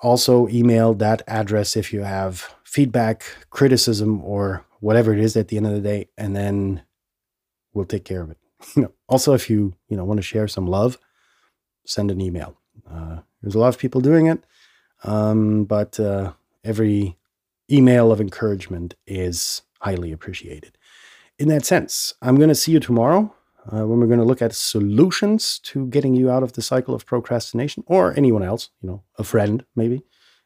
Also, 0.00 0.48
email 0.48 0.94
that 0.94 1.22
address 1.26 1.76
if 1.76 1.92
you 1.92 2.02
have 2.02 2.54
feedback, 2.64 3.24
criticism, 3.50 4.22
or 4.22 4.64
whatever 4.80 5.12
it 5.14 5.18
is 5.18 5.36
at 5.36 5.48
the 5.48 5.56
end 5.56 5.66
of 5.66 5.72
the 5.72 5.80
day, 5.80 6.08
and 6.18 6.36
then 6.36 6.82
we'll 7.72 7.86
take 7.86 8.04
care 8.04 8.22
of 8.22 8.30
it. 8.30 8.38
you 8.76 8.82
know, 8.82 8.92
also 9.08 9.32
if 9.34 9.48
you 9.48 9.74
you 9.88 9.96
know 9.96 10.04
want 10.04 10.18
to 10.18 10.22
share 10.22 10.46
some 10.46 10.66
love, 10.66 10.98
send 11.86 12.10
an 12.10 12.20
email. 12.20 12.56
Uh, 12.90 13.18
there's 13.44 13.54
a 13.54 13.58
lot 13.58 13.68
of 13.68 13.78
people 13.78 14.00
doing 14.00 14.26
it, 14.26 14.42
um, 15.04 15.64
but 15.64 16.00
uh, 16.00 16.32
every 16.64 17.16
email 17.70 18.10
of 18.10 18.20
encouragement 18.20 18.94
is 19.06 19.62
highly 19.80 20.12
appreciated. 20.12 20.78
In 21.38 21.48
that 21.48 21.64
sense, 21.64 22.14
I'm 22.22 22.36
going 22.36 22.48
to 22.48 22.54
see 22.54 22.72
you 22.72 22.80
tomorrow 22.80 23.34
uh, 23.70 23.86
when 23.86 24.00
we're 24.00 24.06
going 24.06 24.18
to 24.18 24.24
look 24.24 24.40
at 24.42 24.54
solutions 24.54 25.58
to 25.64 25.86
getting 25.88 26.14
you 26.14 26.30
out 26.30 26.42
of 26.42 26.54
the 26.54 26.62
cycle 26.62 26.94
of 26.94 27.04
procrastination, 27.04 27.84
or 27.86 28.14
anyone 28.16 28.42
else, 28.42 28.70
you 28.80 28.88
know, 28.88 29.02
a 29.18 29.24
friend 29.24 29.64
maybe 29.76 30.02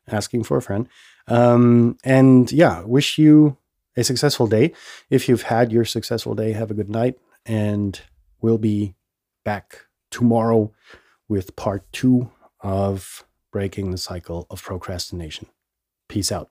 asking 0.08 0.42
for 0.42 0.56
a 0.56 0.62
friend. 0.62 0.88
Um, 1.28 1.98
and 2.04 2.50
yeah, 2.50 2.82
wish 2.84 3.18
you 3.18 3.56
a 3.96 4.02
successful 4.02 4.46
day. 4.46 4.72
If 5.10 5.28
you've 5.28 5.42
had 5.42 5.70
your 5.70 5.84
successful 5.84 6.34
day, 6.34 6.52
have 6.52 6.70
a 6.70 6.74
good 6.74 6.88
night 6.90 7.18
and 7.44 8.00
we'll 8.40 8.58
be 8.58 8.94
back 9.44 9.86
tomorrow 10.10 10.72
with 11.28 11.56
part 11.56 11.90
two 11.92 12.30
of 12.60 13.24
breaking 13.52 13.90
the 13.90 13.98
cycle 13.98 14.46
of 14.50 14.62
procrastination. 14.62 15.48
Peace 16.08 16.32
out. 16.32 16.50